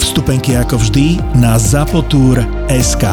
Vstupenky 0.00 0.56
ako 0.56 0.80
vždy 0.80 1.20
na 1.36 1.60
zapotur.sk. 1.60 3.04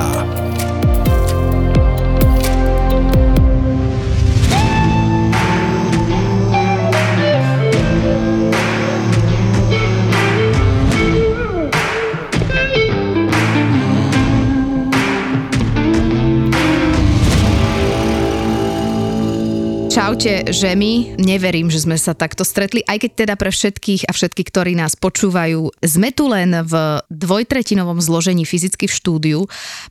Čaute, 20.07 20.55
žemi. 20.55 21.19
Neverím, 21.19 21.67
že 21.67 21.83
sme 21.83 21.99
sa 21.99 22.15
takto 22.15 22.47
stretli, 22.47 22.79
aj 22.87 23.03
keď 23.03 23.11
teda 23.27 23.35
pre 23.35 23.51
všetkých 23.51 24.07
a 24.07 24.15
všetky, 24.15 24.39
ktorí 24.47 24.71
nás 24.71 24.95
počúvajú, 24.95 25.67
sme 25.83 26.15
tu 26.15 26.31
len 26.31 26.63
v 26.63 27.03
dvojtretinovom 27.11 27.99
zložení 27.99 28.47
fyzicky 28.47 28.87
v 28.87 28.95
štúdiu, 29.03 29.39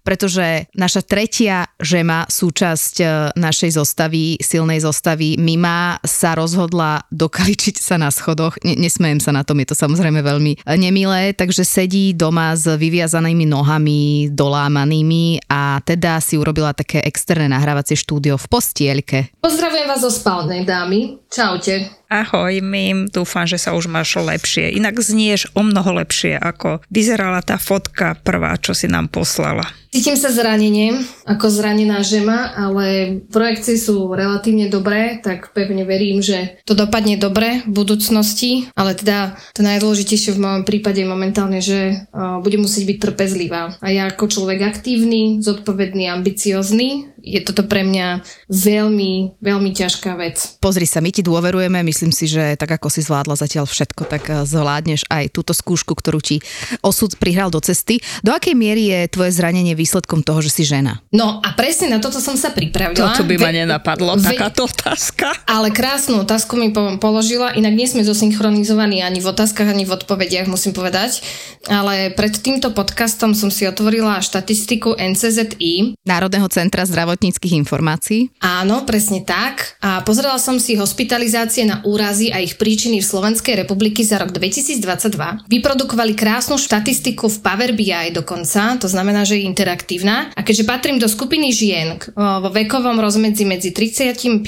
pretože 0.01 0.73
naša 0.73 1.05
tretia 1.05 1.69
žema, 1.85 2.25
súčasť 2.33 2.95
e, 2.97 3.05
našej 3.37 3.77
zostavy, 3.77 4.41
silnej 4.41 4.81
zostavy, 4.81 5.37
Mima, 5.37 6.01
sa 6.01 6.33
rozhodla 6.33 7.05
dokaličiť 7.13 7.77
sa 7.77 8.01
na 8.01 8.09
schodoch. 8.09 8.57
Ne, 8.65 8.73
nesmejem 8.73 9.21
sa 9.21 9.37
na 9.37 9.45
tom, 9.45 9.61
je 9.61 9.69
to 9.69 9.77
samozrejme 9.77 10.25
veľmi 10.25 10.65
nemilé, 10.81 11.37
takže 11.37 11.61
sedí 11.61 12.17
doma 12.17 12.57
s 12.57 12.65
vyviazanými 12.65 13.45
nohami, 13.45 14.33
dolámanými 14.33 15.45
a 15.53 15.85
teda 15.85 16.25
si 16.25 16.41
urobila 16.41 16.73
také 16.73 17.05
externé 17.05 17.53
nahrávacie 17.53 18.01
štúdio 18.01 18.41
v 18.41 18.47
postielke. 18.49 19.19
Pozdravujem 19.45 19.85
vás 19.85 20.06
zo 20.07 20.23
spálnej 20.23 20.63
dámy. 20.63 21.19
Čaute. 21.27 21.91
Ahoj, 22.07 22.63
Mim, 22.63 23.11
dúfam, 23.11 23.43
že 23.43 23.59
sa 23.59 23.75
už 23.75 23.91
máš 23.91 24.15
lepšie. 24.15 24.79
Inak 24.79 25.03
znieš 25.03 25.51
o 25.59 25.67
mnoho 25.67 25.99
lepšie, 25.99 26.39
ako 26.39 26.79
vyzerala 26.87 27.43
tá 27.43 27.59
fotka 27.59 28.15
prvá, 28.23 28.55
čo 28.63 28.71
si 28.71 28.87
nám 28.87 29.11
poslala. 29.11 29.67
Cítim 29.97 30.21
sa 30.21 30.29
zranenie, 30.29 31.09
ako 31.25 31.49
zranená 31.49 32.05
žema, 32.05 32.53
ale 32.53 33.17
projekcie 33.33 33.81
sú 33.81 34.13
relatívne 34.13 34.69
dobré, 34.69 35.25
tak 35.25 35.57
pevne 35.57 35.89
verím, 35.89 36.21
že 36.21 36.61
to 36.69 36.77
dopadne 36.77 37.17
dobre 37.17 37.65
v 37.65 37.73
budúcnosti, 37.73 38.69
ale 38.77 38.93
teda 38.93 39.41
to 39.57 39.65
najdôležitejšie 39.65 40.37
v 40.37 40.43
mojom 40.45 40.63
prípade 40.69 41.01
je 41.01 41.09
momentálne, 41.09 41.65
že 41.65 42.13
uh, 42.13 42.45
budem 42.45 42.69
musieť 42.69 42.93
byť 42.93 42.99
trpezlivá. 43.09 43.81
A 43.81 43.89
ja 43.89 44.05
ako 44.13 44.29
človek 44.29 44.69
aktívny, 44.69 45.41
zodpovedný, 45.41 46.13
ambiciozný, 46.13 47.17
je 47.27 47.43
toto 47.43 47.67
pre 47.67 47.83
mňa 47.83 48.23
veľmi, 48.47 49.43
veľmi 49.43 49.71
ťažká 49.75 50.15
vec. 50.15 50.61
Pozri 50.63 50.87
sa, 50.87 51.03
my 51.03 51.11
ti 51.11 51.27
dôverujeme, 51.27 51.83
myslím 51.83 52.15
si, 52.15 52.31
že 52.31 52.55
tak 52.55 52.79
ako 52.79 52.87
si 52.87 53.03
zvládla 53.03 53.35
zatiaľ 53.35 53.67
všetko, 53.67 54.03
tak 54.07 54.23
eh, 54.31 54.47
zvládneš 54.47 55.11
aj 55.11 55.35
túto 55.35 55.51
skúšku, 55.51 55.99
ktorú 55.99 56.23
ti 56.23 56.39
osud 56.87 57.19
prihral 57.19 57.51
do 57.51 57.59
cesty. 57.59 57.99
Do 58.23 58.31
akej 58.31 58.55
miery 58.55 58.95
je 58.95 59.01
tvoje 59.11 59.35
zranenie 59.35 59.75
výsledkom 59.87 60.27
toho, 60.27 60.43
že 60.43 60.51
si 60.51 60.67
žena? 60.67 60.99
No 61.15 61.39
a 61.39 61.55
presne 61.55 61.87
na 61.87 62.03
toto 62.03 62.19
som 62.19 62.35
sa 62.35 62.51
pripravila. 62.51 63.15
Toto 63.15 63.23
by 63.23 63.39
ma 63.39 63.55
nenapadlo, 63.55 64.19
ve, 64.19 64.35
takáto 64.35 64.67
otázka. 64.67 65.31
Ale 65.47 65.71
krásnu 65.71 66.27
otázku 66.27 66.59
mi 66.59 66.75
položila, 66.99 67.55
inak 67.55 67.71
nie 67.71 67.87
sme 67.87 68.03
zosynchronizovaní 68.03 69.07
ani 69.07 69.23
v 69.23 69.31
otázkach, 69.31 69.71
ani 69.71 69.87
v 69.87 69.95
odpovediach, 69.95 70.51
musím 70.51 70.75
povedať. 70.75 71.23
Ale 71.71 72.11
pred 72.19 72.35
týmto 72.35 72.75
podcastom 72.75 73.39
som 73.39 73.55
si 73.55 73.63
otvorila 73.71 74.19
štatistiku 74.19 74.99
NCZI. 74.99 76.03
Národného 76.03 76.51
centra 76.51 76.83
zdravotníckých 76.83 77.55
informácií. 77.63 78.35
Áno, 78.43 78.83
presne 78.83 79.23
tak. 79.23 79.79
A 79.79 80.03
pozrela 80.03 80.43
som 80.43 80.59
si 80.59 80.75
hospitalizácie 80.75 81.63
na 81.63 81.85
úrazy 81.87 82.35
a 82.35 82.43
ich 82.43 82.59
príčiny 82.59 82.99
v 82.99 83.07
Slovenskej 83.07 83.63
republiky 83.63 84.03
za 84.03 84.19
rok 84.19 84.35
2022. 84.35 85.47
Vyprodukovali 85.47 86.19
krásnu 86.19 86.59
štatistiku 86.59 87.31
v 87.31 87.39
Power 87.39 87.71
BI 87.77 88.11
dokonca, 88.11 88.81
to 88.81 88.89
znamená, 88.89 89.23
že 89.29 89.37
je 89.37 89.47
interaktívna. 89.77 90.33
A 90.33 90.41
keďže 90.41 90.65
patrím 90.65 90.97
do 90.97 91.05
skupiny 91.05 91.53
žien 91.53 92.01
vo 92.17 92.49
vekovom 92.49 92.97
rozmedzi 92.97 93.45
medzi 93.45 93.71
35. 93.77 94.41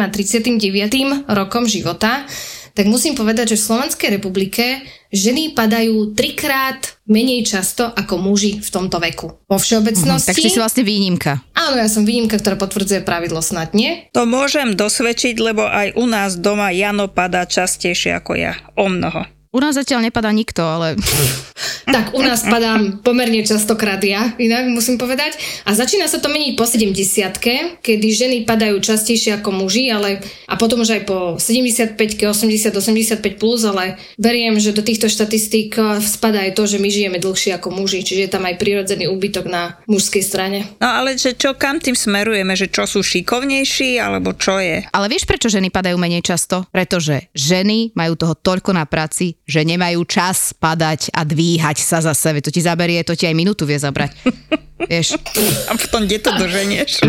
a 0.00 0.06
39. 0.08 1.28
rokom 1.28 1.68
života, 1.68 2.24
tak 2.72 2.86
musím 2.88 3.12
povedať, 3.12 3.52
že 3.52 3.60
v 3.60 3.66
Slovenskej 3.66 4.08
republike 4.16 4.80
ženy 5.10 5.52
padajú 5.52 6.14
trikrát 6.14 6.96
menej 7.10 7.42
často 7.42 7.84
ako 7.84 8.22
muži 8.22 8.62
v 8.62 8.68
tomto 8.70 9.02
veku. 9.02 9.42
Vo 9.50 9.58
všeobecnosti... 9.58 10.32
Mhm, 10.32 10.38
tak 10.38 10.38
si 10.38 10.56
vlastne 10.56 10.86
výnimka. 10.86 11.42
Áno, 11.52 11.76
ja 11.76 11.90
som 11.90 12.06
výnimka, 12.06 12.38
ktorá 12.38 12.54
potvrdzuje 12.56 13.02
pravidlo 13.02 13.42
snad, 13.42 13.74
nie? 13.74 14.08
To 14.14 14.24
môžem 14.24 14.78
dosvedčiť, 14.78 15.36
lebo 15.42 15.66
aj 15.66 15.98
u 15.98 16.06
nás 16.06 16.38
doma 16.38 16.70
Jano 16.70 17.10
padá 17.10 17.44
častejšie 17.44 18.16
ako 18.16 18.32
ja. 18.38 18.54
O 18.78 18.86
mnoho. 18.86 19.26
U 19.50 19.58
nás 19.58 19.74
zatiaľ 19.74 20.06
nepadá 20.06 20.30
nikto, 20.30 20.62
ale... 20.62 20.94
tak 21.96 22.14
u 22.14 22.22
nás 22.22 22.46
padám 22.46 23.02
pomerne 23.02 23.42
častokrát 23.42 23.98
ja, 23.98 24.30
inak 24.38 24.70
musím 24.70 24.94
povedať. 24.94 25.34
A 25.66 25.74
začína 25.74 26.06
sa 26.06 26.22
to 26.22 26.30
meniť 26.30 26.54
po 26.54 26.62
70 26.62 27.42
kedy 27.82 28.06
ženy 28.14 28.36
padajú 28.46 28.78
častejšie 28.78 29.42
ako 29.42 29.50
muži, 29.66 29.90
ale 29.90 30.22
a 30.46 30.54
potom 30.54 30.86
už 30.86 30.94
aj 30.94 31.02
po 31.02 31.18
75 31.34 31.98
80, 31.98 32.78
85 32.78 33.42
plus, 33.42 33.66
ale 33.66 33.98
veriem, 34.22 34.54
že 34.62 34.70
do 34.70 34.86
týchto 34.86 35.10
štatistík 35.10 35.74
eh, 35.74 35.98
spadá 35.98 36.46
aj 36.46 36.54
to, 36.54 36.70
že 36.70 36.78
my 36.78 36.86
žijeme 36.86 37.18
dlhšie 37.18 37.58
ako 37.58 37.74
muži, 37.74 38.06
čiže 38.06 38.30
je 38.30 38.30
tam 38.30 38.46
aj 38.46 38.54
prirodzený 38.54 39.10
úbytok 39.10 39.50
na 39.50 39.82
mužskej 39.90 40.22
strane. 40.22 40.70
No 40.78 40.94
ale 40.94 41.18
že 41.18 41.34
čo, 41.34 41.58
kam 41.58 41.82
tým 41.82 41.98
smerujeme, 41.98 42.54
že 42.54 42.70
čo 42.70 42.86
sú 42.86 43.02
šikovnejší, 43.02 43.98
alebo 43.98 44.30
čo 44.30 44.62
je? 44.62 44.86
Ale 44.94 45.10
vieš, 45.10 45.26
prečo 45.26 45.50
ženy 45.50 45.74
padajú 45.74 45.98
menej 45.98 46.22
často? 46.22 46.70
Pretože 46.70 47.34
ženy 47.34 47.98
majú 47.98 48.14
toho 48.14 48.38
toľko 48.38 48.78
na 48.78 48.86
práci, 48.86 49.39
že 49.50 49.66
nemajú 49.66 50.06
čas 50.06 50.54
padať 50.54 51.10
a 51.10 51.26
dvíhať 51.26 51.82
sa 51.82 51.98
za 51.98 52.14
sebe. 52.14 52.38
To 52.38 52.54
ti 52.54 52.62
zaberie, 52.62 53.02
to 53.02 53.18
ti 53.18 53.26
aj 53.26 53.34
minútu 53.34 53.66
vie 53.66 53.76
zabrať. 53.76 54.14
Vieš? 54.90 55.18
A 55.66 55.74
potom 55.74 56.06
kde 56.06 56.22
to 56.22 56.30
doženieš? 56.38 57.02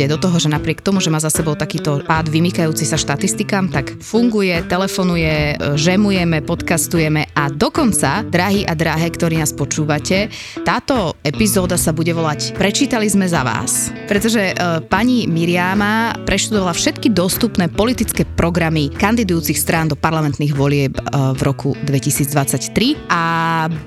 Aj 0.00 0.10
do 0.14 0.18
toho, 0.22 0.36
že 0.40 0.48
napriek 0.48 0.80
tomu, 0.80 1.02
že 1.02 1.12
má 1.12 1.20
za 1.20 1.28
sebou 1.28 1.52
takýto 1.58 2.00
pád 2.06 2.30
vymykajúci 2.32 2.86
sa 2.86 2.96
štatistikám, 2.96 3.68
tak 3.68 3.98
funguje, 4.00 4.64
telefonuje, 4.64 5.56
e, 5.56 5.76
žemujeme, 5.76 6.40
podcastujeme 6.40 7.31
a 7.42 7.50
dokonca, 7.50 8.22
drahí 8.22 8.62
a 8.62 8.78
drahé, 8.78 9.10
ktorí 9.10 9.34
nás 9.42 9.50
počúvate, 9.50 10.30
táto 10.62 11.18
epizóda 11.26 11.74
sa 11.74 11.90
bude 11.90 12.14
volať 12.14 12.54
Prečítali 12.54 13.10
sme 13.10 13.26
za 13.26 13.42
vás. 13.42 13.90
Pretože 14.06 14.54
e, 14.54 14.54
pani 14.86 15.26
Miriama 15.26 16.22
preštudovala 16.22 16.70
všetky 16.70 17.10
dostupné 17.10 17.66
politické 17.66 18.22
programy 18.22 18.94
kandidujúcich 18.94 19.58
strán 19.58 19.90
do 19.90 19.98
parlamentných 19.98 20.54
volieb 20.54 20.94
e, 20.94 21.02
v 21.34 21.40
roku 21.42 21.74
2023 21.82 23.10
a 23.10 23.22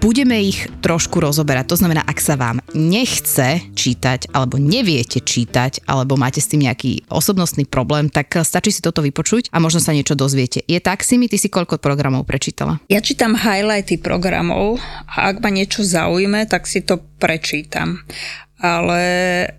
budeme 0.03 0.35
ich 0.43 0.67
trošku 0.83 1.23
rozoberať. 1.23 1.71
To 1.71 1.79
znamená, 1.79 2.03
ak 2.03 2.19
sa 2.19 2.35
vám 2.35 2.59
nechce 2.75 3.63
čítať 3.71 4.35
alebo 4.35 4.59
neviete 4.59 5.23
čítať, 5.23 5.87
alebo 5.87 6.19
máte 6.19 6.43
s 6.43 6.51
tým 6.51 6.67
nejaký 6.67 7.07
osobnostný 7.07 7.63
problém, 7.63 8.11
tak 8.11 8.35
stačí 8.43 8.75
si 8.75 8.83
toto 8.83 8.99
vypočuť 8.99 9.55
a 9.55 9.63
možno 9.63 9.79
sa 9.79 9.95
niečo 9.95 10.19
dozviete. 10.19 10.59
Je 10.67 10.83
tak 10.83 11.07
si 11.07 11.15
ty 11.15 11.37
si 11.39 11.47
koľko 11.47 11.79
programov 11.79 12.27
prečítala? 12.27 12.83
Ja 12.91 12.99
čítam 12.99 13.37
highlighty 13.45 14.01
programov 14.01 14.81
a 15.05 15.29
ak 15.29 15.45
ma 15.45 15.53
niečo 15.53 15.85
zaujme, 15.85 16.49
tak 16.49 16.65
si 16.65 16.81
to 16.81 16.97
prečítam 17.21 18.01
ale 18.65 19.03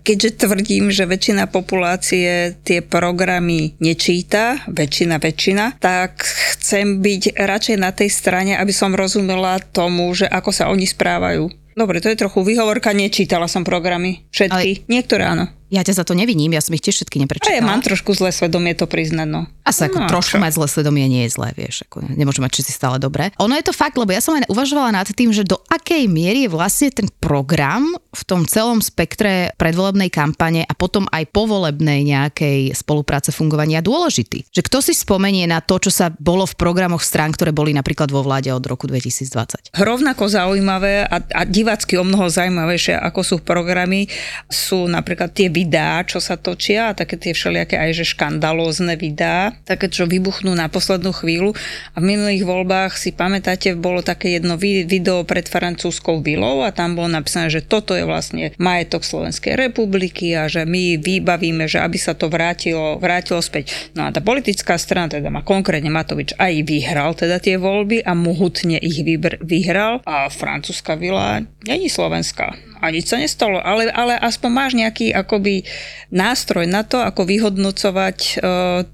keďže 0.01 0.43
tvrdím, 0.43 0.89
že 0.89 1.05
väčšina 1.05 1.47
populácie 1.47 2.57
tie 2.65 2.79
programy 2.81 3.77
nečíta, 3.77 4.59
väčšina, 4.67 5.21
väčšina, 5.21 5.79
tak 5.79 6.25
chcem 6.57 6.99
byť 6.99 7.37
radšej 7.37 7.77
na 7.77 7.91
tej 7.93 8.09
strane, 8.09 8.53
aby 8.57 8.73
som 8.73 8.97
rozumela 8.97 9.61
tomu, 9.61 10.09
že 10.17 10.25
ako 10.25 10.49
sa 10.49 10.67
oni 10.73 10.89
správajú. 10.89 11.47
Dobre, 11.77 12.01
to 12.01 12.09
je 12.09 12.17
trochu 12.17 12.41
výhovorka, 12.41 12.89
nečítala 12.89 13.45
som 13.45 13.61
programy. 13.61 14.25
Všetky, 14.33 14.69
ale... 14.81 14.89
niektoré 14.89 15.23
áno. 15.29 15.45
Ja 15.67 15.81
ťa 15.81 15.93
za 15.93 16.03
to 16.03 16.13
neviním, 16.13 16.49
ja 16.49 16.59
som 16.59 16.71
ich 16.71 16.79
tiež 16.79 16.95
všetky 16.97 17.17
A 17.17 17.21
neprečítala. 17.21 17.53
ja 17.53 17.61
mám 17.61 17.79
trošku 17.79 18.11
zlé 18.11 18.31
svedomie 18.31 18.71
to 18.71 18.85
priznať, 18.85 19.27
no. 19.27 19.45
Asi 19.61 19.83
ako 19.83 19.97
No, 19.97 20.07
trošku 20.07 20.35
čo? 20.35 20.39
mať 20.39 20.55
zlé 20.55 20.67
svedomie 20.67 21.05
nie 21.05 21.23
je 21.23 21.35
zlé, 21.35 21.51
vieš, 21.51 21.83
ako 21.83 22.07
nemôže 22.07 22.39
mať 22.39 22.51
všetci 22.53 22.71
stále 22.71 22.95
dobré. 22.97 23.35
Ono 23.37 23.51
je 23.51 23.61
to 23.61 23.71
fakt, 23.71 23.93
lebo 23.93 24.09
ja 24.09 24.19
som 24.19 24.33
aj 24.33 24.47
uvažovala 24.47 24.91
nad 24.93 25.05
tým, 25.05 25.29
že 25.29 25.43
do 25.43 25.59
akej 25.67 26.07
miery 26.07 26.43
je 26.43 26.49
vlastne 26.49 26.87
ten 26.89 27.07
program 27.11 27.83
v 27.91 28.21
tom 28.23 28.43
celom 28.43 28.79
spektre 28.79 29.51
predvolebnej 29.53 30.07
kampane 30.07 30.61
a 30.61 30.71
potom 30.71 31.03
aj 31.07 31.27
povolebnej 31.27 32.01
nejakej 32.01 32.71
spolupráce 32.71 33.29
fungovania 33.29 33.79
dôležitý. 33.79 34.47
Že 34.49 34.61
kto 34.63 34.77
si 34.79 34.93
spomenie 34.93 35.43
na 35.43 35.59
to, 35.59 35.77
čo 35.77 35.91
sa 35.91 36.07
bolo 36.09 36.43
v 36.43 36.55
programoch 36.55 37.03
strán, 37.03 37.29
ktoré 37.29 37.51
boli 37.51 37.71
napríklad 37.71 38.07
vo 38.07 38.23
vláde 38.23 38.49
od 38.49 38.63
roku 38.63 38.87
2020. 38.87 39.75
Rovnako 39.75 40.23
zaujímavé 40.25 41.03
a, 41.03 41.17
a 41.19 41.41
divácky 41.43 41.95
o 41.95 42.03
mnoho 42.03 42.25
zaujímavejšie, 42.25 42.95
ako 42.95 43.19
sú 43.21 43.35
programy, 43.39 44.07
sú 44.47 44.87
napríklad 44.87 45.29
tie 45.29 45.51
videá, 45.57 46.05
čo 46.05 46.21
sa 46.21 46.37
točia, 46.37 46.93
a 46.93 46.95
také 46.97 47.17
tie 47.17 47.33
všelijaké 47.33 47.81
aj 47.81 47.91
že 47.97 48.05
škandalózne 48.13 48.93
videá, 48.93 49.57
také, 49.65 49.89
čo 49.89 50.05
vybuchnú 50.05 50.53
na 50.53 50.69
poslednú 50.69 51.09
chvíľu. 51.09 51.57
A 51.93 51.97
v 51.97 52.13
minulých 52.13 52.45
voľbách 52.45 52.93
si 52.93 53.09
pamätáte, 53.09 53.73
bolo 53.73 54.05
také 54.05 54.37
jedno 54.37 54.53
vi- 54.53 54.85
video 54.85 55.25
pred 55.25 55.49
francúzskou 55.49 56.21
vilou 56.21 56.61
a 56.61 56.69
tam 56.69 56.93
bolo 56.93 57.09
napísané, 57.09 57.49
že 57.49 57.65
toto 57.65 57.97
je 57.97 58.05
vlastne 58.05 58.53
majetok 58.61 59.01
Slovenskej 59.01 59.57
republiky 59.57 60.37
a 60.37 60.45
že 60.45 60.69
my 60.69 61.01
vybavíme, 61.01 61.65
že 61.65 61.81
aby 61.81 61.97
sa 61.97 62.13
to 62.13 62.29
vrátilo, 62.29 63.01
vrátilo 63.01 63.41
späť. 63.41 63.73
No 63.97 64.05
a 64.05 64.13
tá 64.13 64.21
politická 64.21 64.77
strana, 64.77 65.09
teda 65.09 65.33
má 65.33 65.41
konkrétne 65.41 65.89
Matovič, 65.89 66.37
aj 66.37 66.53
vyhral 66.67 67.17
teda 67.17 67.41
tie 67.41 67.57
voľby 67.57 68.05
a 68.05 68.13
mohutne 68.13 68.77
ich 68.77 69.01
vybr- 69.01 69.41
vyhral 69.41 70.05
a 70.05 70.29
francúzska 70.29 70.93
vila 70.99 71.41
není 71.65 71.89
slovenská. 71.89 72.76
A 72.79 72.93
nič 72.93 73.09
sa 73.09 73.17
nestalo, 73.17 73.57
ale, 73.59 73.89
ale 73.89 74.15
aspoň 74.17 74.49
máš 74.51 74.71
nejaký 74.77 75.11
akoby 75.13 75.65
nástroj 76.13 76.65
na 76.69 76.85
to, 76.87 77.01
ako 77.03 77.27
vyhodnocovať 77.27 78.17
e, 78.19 78.33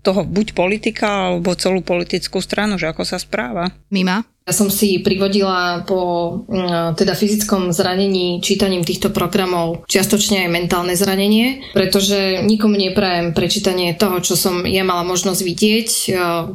toho 0.01 0.21
buď 0.25 0.47
politika 0.57 1.29
alebo 1.29 1.53
celú 1.53 1.85
politickú 1.85 2.41
stranu, 2.41 2.81
že 2.81 2.89
ako 2.89 3.03
sa 3.05 3.21
správa. 3.21 3.69
Mima? 3.93 4.25
Ja 4.43 4.51
som 4.51 4.67
si 4.67 4.99
privodila 4.99 5.87
po 5.87 6.43
mm, 6.51 6.99
teda 6.99 7.15
fyzickom 7.15 7.71
zranení 7.71 8.43
čítaním 8.43 8.83
týchto 8.83 9.07
programov 9.07 9.87
čiastočne 9.87 10.43
aj 10.43 10.51
mentálne 10.51 10.99
zranenie, 10.99 11.71
pretože 11.71 12.43
nikomu 12.43 12.75
neprajem 12.75 13.31
prečítanie 13.31 13.95
toho, 13.95 14.19
čo 14.19 14.35
som 14.35 14.67
ja 14.67 14.83
mala 14.83 15.07
možnosť 15.07 15.41
vidieť. 15.47 15.89
E, 15.89 16.07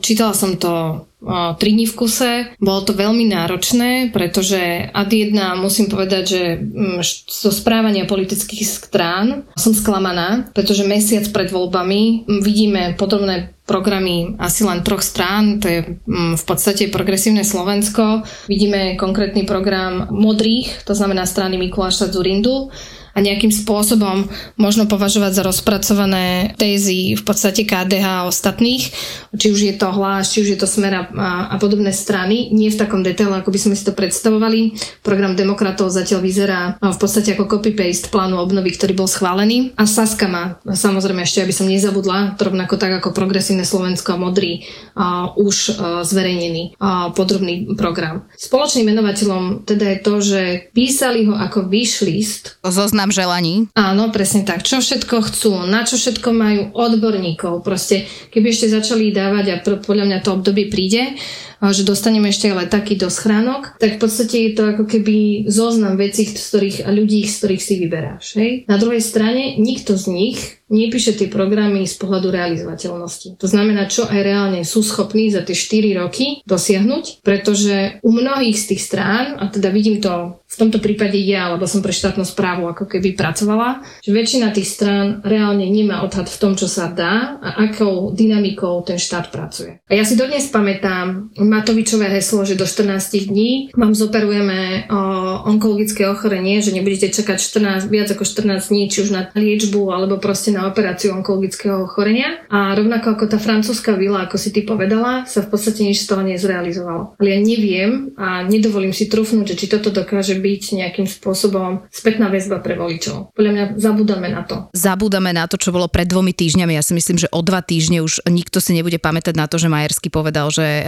Čítala 0.04 0.36
som 0.36 0.60
to 0.60 1.07
e, 1.18 1.54
tri 1.58 1.74
dní 1.74 1.86
v 1.86 1.94
kuse. 1.94 2.32
Bolo 2.62 2.86
to 2.86 2.94
veľmi 2.94 3.28
náročné, 3.28 4.14
pretože 4.14 4.88
ad 4.90 5.10
jedna 5.12 5.58
musím 5.58 5.90
povedať, 5.90 6.24
že 6.24 6.42
mm, 6.56 6.98
zo 7.26 7.50
správania 7.50 8.06
politických 8.06 8.64
strán 8.64 9.46
som 9.58 9.74
sklamaná, 9.74 10.50
pretože 10.54 10.86
mesiac 10.86 11.26
pred 11.30 11.50
voľbami 11.50 12.24
mm, 12.24 12.40
vidíme 12.40 12.82
podobné 12.94 13.58
programy 13.68 14.32
asi 14.40 14.64
len 14.64 14.80
troch 14.80 15.04
strán, 15.04 15.60
to 15.60 15.68
je 15.68 15.80
mm, 15.84 16.40
v 16.40 16.44
podstate 16.48 16.88
progresívne 16.88 17.44
Slovensko. 17.44 18.24
Vidíme 18.48 18.96
konkrétny 18.96 19.44
program 19.44 20.08
modrých, 20.08 20.88
to 20.88 20.96
znamená 20.96 21.28
strany 21.28 21.60
Mikuláša 21.60 22.08
Zurindu 22.08 22.72
a 23.18 23.26
nejakým 23.26 23.50
spôsobom 23.50 24.30
možno 24.54 24.86
považovať 24.86 25.34
za 25.34 25.42
rozpracované 25.42 26.54
tézy 26.54 27.18
v 27.18 27.22
podstate 27.26 27.66
KDH 27.66 28.06
a 28.06 28.28
ostatných, 28.30 28.94
či 29.34 29.46
už 29.50 29.60
je 29.66 29.74
to 29.74 29.90
hlas, 29.90 30.30
či 30.30 30.46
už 30.46 30.54
je 30.54 30.58
to 30.62 30.70
smer 30.70 30.94
a, 30.94 31.02
a, 31.50 31.56
podobné 31.58 31.90
strany, 31.90 32.54
nie 32.54 32.70
v 32.70 32.78
takom 32.78 33.02
detaile, 33.02 33.42
ako 33.42 33.50
by 33.50 33.58
sme 33.58 33.74
si 33.74 33.82
to 33.82 33.90
predstavovali. 33.90 34.78
Program 35.02 35.34
demokratov 35.34 35.90
zatiaľ 35.90 36.22
vyzerá 36.22 36.60
v 36.78 36.94
podstate 36.94 37.34
ako 37.34 37.58
copy-paste 37.58 38.14
plánu 38.14 38.38
obnovy, 38.38 38.78
ktorý 38.78 38.94
bol 38.94 39.10
schválený. 39.10 39.74
A 39.74 39.90
Saska 39.90 40.30
má, 40.30 40.62
samozrejme 40.62 41.26
ešte, 41.26 41.42
aby 41.42 41.50
som 41.50 41.66
nezabudla, 41.66 42.38
rovnako 42.38 42.78
tak 42.78 43.02
ako 43.02 43.10
progresívne 43.10 43.66
Slovensko 43.66 44.14
a 44.14 44.22
modrý, 44.22 44.62
a, 44.94 45.34
už 45.34 45.74
zverejnený 46.06 46.78
a, 46.78 47.10
podrobný 47.10 47.74
program. 47.74 48.30
Spoločným 48.38 48.94
menovateľom 48.94 49.66
teda 49.66 49.90
je 49.90 49.98
to, 50.06 50.14
že 50.22 50.42
písali 50.70 51.26
ho 51.26 51.34
ako 51.34 51.66
wishlist 51.66 52.62
Zoznam 52.62 53.07
želaní. 53.10 53.68
Áno, 53.74 54.08
presne 54.14 54.44
tak. 54.44 54.62
Čo 54.62 54.80
všetko 54.80 55.16
chcú, 55.28 55.52
na 55.66 55.84
čo 55.84 55.98
všetko 55.98 56.28
majú 56.32 56.62
odborníkov. 56.72 57.60
Proste, 57.66 58.08
keby 58.30 58.52
ešte 58.52 58.72
začali 58.72 59.10
dávať 59.10 59.46
a 59.52 59.56
podľa 59.62 60.04
mňa 60.08 60.18
to 60.24 60.30
obdobie 60.38 60.68
príde, 60.68 61.16
že 61.62 61.82
dostaneme 61.82 62.30
ešte 62.30 62.50
ale 62.50 62.70
taký 62.70 62.94
do 62.94 63.10
schránok, 63.10 63.78
tak 63.82 63.98
v 63.98 64.00
podstate 64.02 64.36
je 64.48 64.52
to 64.54 64.62
ako 64.76 64.84
keby 64.86 65.48
zoznam 65.50 65.98
vecí, 65.98 66.26
z 66.30 66.38
ktorých, 66.38 66.78
a 66.86 66.90
ľudí, 66.94 67.26
z 67.26 67.34
ktorých 67.42 67.62
si 67.62 67.74
vyberáš. 67.82 68.24
Hej? 68.38 68.64
Na 68.70 68.78
druhej 68.78 69.02
strane, 69.02 69.58
nikto 69.58 69.98
z 69.98 70.06
nich 70.10 70.38
nepíše 70.68 71.16
tie 71.16 71.32
programy 71.32 71.88
z 71.88 71.96
pohľadu 71.96 72.28
realizovateľnosti. 72.28 73.40
To 73.40 73.48
znamená, 73.48 73.88
čo 73.88 74.04
aj 74.04 74.20
reálne 74.20 74.60
sú 74.68 74.84
schopní 74.84 75.32
za 75.32 75.40
tie 75.40 75.56
4 75.56 75.96
roky 76.04 76.44
dosiahnuť, 76.44 77.24
pretože 77.24 77.98
u 78.04 78.10
mnohých 78.12 78.56
z 78.56 78.64
tých 78.76 78.82
strán, 78.84 79.40
a 79.40 79.48
teda 79.48 79.72
vidím 79.72 80.04
to 80.04 80.44
v 80.44 80.56
tomto 80.56 80.80
prípade 80.80 81.16
ja, 81.24 81.52
lebo 81.56 81.64
som 81.64 81.80
pre 81.80 81.92
štátnu 81.92 82.24
správu 82.24 82.68
ako 82.68 82.84
keby 82.84 83.16
pracovala, 83.16 83.84
že 84.04 84.12
väčšina 84.12 84.52
tých 84.52 84.68
strán 84.68 85.24
reálne 85.24 85.64
nemá 85.68 86.04
odhad 86.04 86.28
v 86.28 86.40
tom, 86.40 86.52
čo 86.56 86.68
sa 86.68 86.92
dá 86.92 87.40
a 87.40 87.68
akou 87.68 88.12
dynamikou 88.12 88.84
ten 88.84 89.00
štát 89.00 89.32
pracuje. 89.32 89.80
A 89.88 89.92
ja 89.96 90.04
si 90.04 90.20
dodnes 90.20 90.48
pamätám 90.52 91.32
Matovičové 91.48 92.12
heslo, 92.12 92.44
že 92.44 92.60
do 92.60 92.68
14 92.68 93.32
dní 93.32 93.72
vám 93.72 93.96
zoperujeme 93.96 94.84
o, 94.92 95.00
onkologické 95.48 96.04
ochorenie, 96.04 96.60
že 96.60 96.76
nebudete 96.76 97.08
čakať 97.08 97.40
14, 97.40 97.88
viac 97.88 98.12
ako 98.12 98.28
14 98.28 98.68
dní, 98.68 98.92
či 98.92 99.08
už 99.08 99.10
na 99.10 99.32
liečbu 99.32 99.88
alebo 99.88 100.20
proste 100.20 100.52
na 100.52 100.68
operáciu 100.68 101.16
onkologického 101.16 101.88
ochorenia. 101.88 102.44
A 102.52 102.76
rovnako 102.76 103.16
ako 103.16 103.24
tá 103.32 103.38
francúzska 103.40 103.96
vila, 103.96 104.28
ako 104.28 104.36
si 104.36 104.52
ty 104.52 104.60
povedala, 104.68 105.24
sa 105.24 105.40
v 105.40 105.48
podstate 105.48 105.88
nič 105.88 106.04
z 106.04 106.12
toho 106.12 106.20
nezrealizovalo. 106.20 107.16
Ale 107.16 107.28
ja 107.32 107.40
neviem 107.40 108.12
a 108.20 108.44
nedovolím 108.44 108.92
si 108.92 109.08
trúfnúť, 109.08 109.56
že 109.56 109.58
či 109.64 109.66
toto 109.72 109.88
dokáže 109.88 110.36
byť 110.36 110.62
nejakým 110.84 111.08
spôsobom 111.08 111.88
spätná 111.88 112.28
väzba 112.28 112.60
pre 112.60 112.76
voličov. 112.76 113.32
Podľa 113.32 113.52
mňa 113.56 113.64
zabúdame 113.80 114.28
na 114.28 114.44
to. 114.44 114.68
Zabúdame 114.76 115.32
na 115.32 115.48
to, 115.48 115.56
čo 115.56 115.72
bolo 115.72 115.88
pred 115.88 116.04
dvomi 116.04 116.36
týždňami. 116.36 116.76
Ja 116.76 116.84
si 116.84 116.92
myslím, 116.92 117.16
že 117.16 117.32
o 117.32 117.40
dva 117.40 117.64
týždne 117.64 118.04
už 118.04 118.28
nikto 118.28 118.60
si 118.60 118.76
nebude 118.76 119.00
pamätať 119.00 119.32
na 119.32 119.48
to, 119.48 119.56
že 119.56 119.72
Majersky 119.72 120.12
povedal, 120.12 120.52
že 120.52 120.84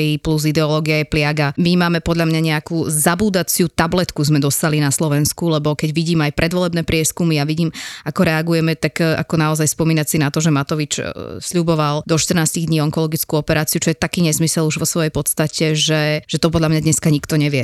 LGBTI 0.00 0.18
plus 0.24 0.48
ideológia 0.48 1.04
je 1.04 1.06
pliaga. 1.06 1.52
My 1.60 1.76
máme 1.76 2.00
podľa 2.00 2.26
mňa 2.26 2.40
nejakú 2.40 2.88
zabúdaciu 2.88 3.68
tabletku 3.68 4.24
sme 4.24 4.40
dostali 4.40 4.80
na 4.80 4.88
Slovensku, 4.88 5.52
lebo 5.52 5.76
keď 5.76 5.90
vidím 5.92 6.24
aj 6.24 6.32
predvolebné 6.32 6.82
prieskumy 6.88 7.36
a 7.36 7.44
vidím, 7.44 7.68
ako 8.08 8.20
reagujeme, 8.24 8.72
tak 8.76 9.04
e, 9.04 9.16
ako 9.20 9.34
naozaj 9.36 9.68
spomínať 9.68 10.06
si 10.08 10.16
na 10.16 10.32
to, 10.32 10.40
že 10.40 10.50
Matovič 10.50 10.94
e, 10.98 11.04
sľuboval 11.38 12.02
do 12.08 12.16
14 12.16 12.64
dní 12.64 12.80
onkologickú 12.80 13.36
operáciu, 13.36 13.78
čo 13.78 13.92
je 13.92 14.00
taký 14.00 14.24
nezmysel 14.24 14.64
už 14.64 14.80
vo 14.80 14.88
svojej 14.88 15.12
podstate, 15.12 15.76
že, 15.76 16.24
že 16.24 16.36
to 16.40 16.48
podľa 16.48 16.72
mňa 16.72 16.80
dneska 16.88 17.12
nikto 17.12 17.36
nevie. 17.36 17.62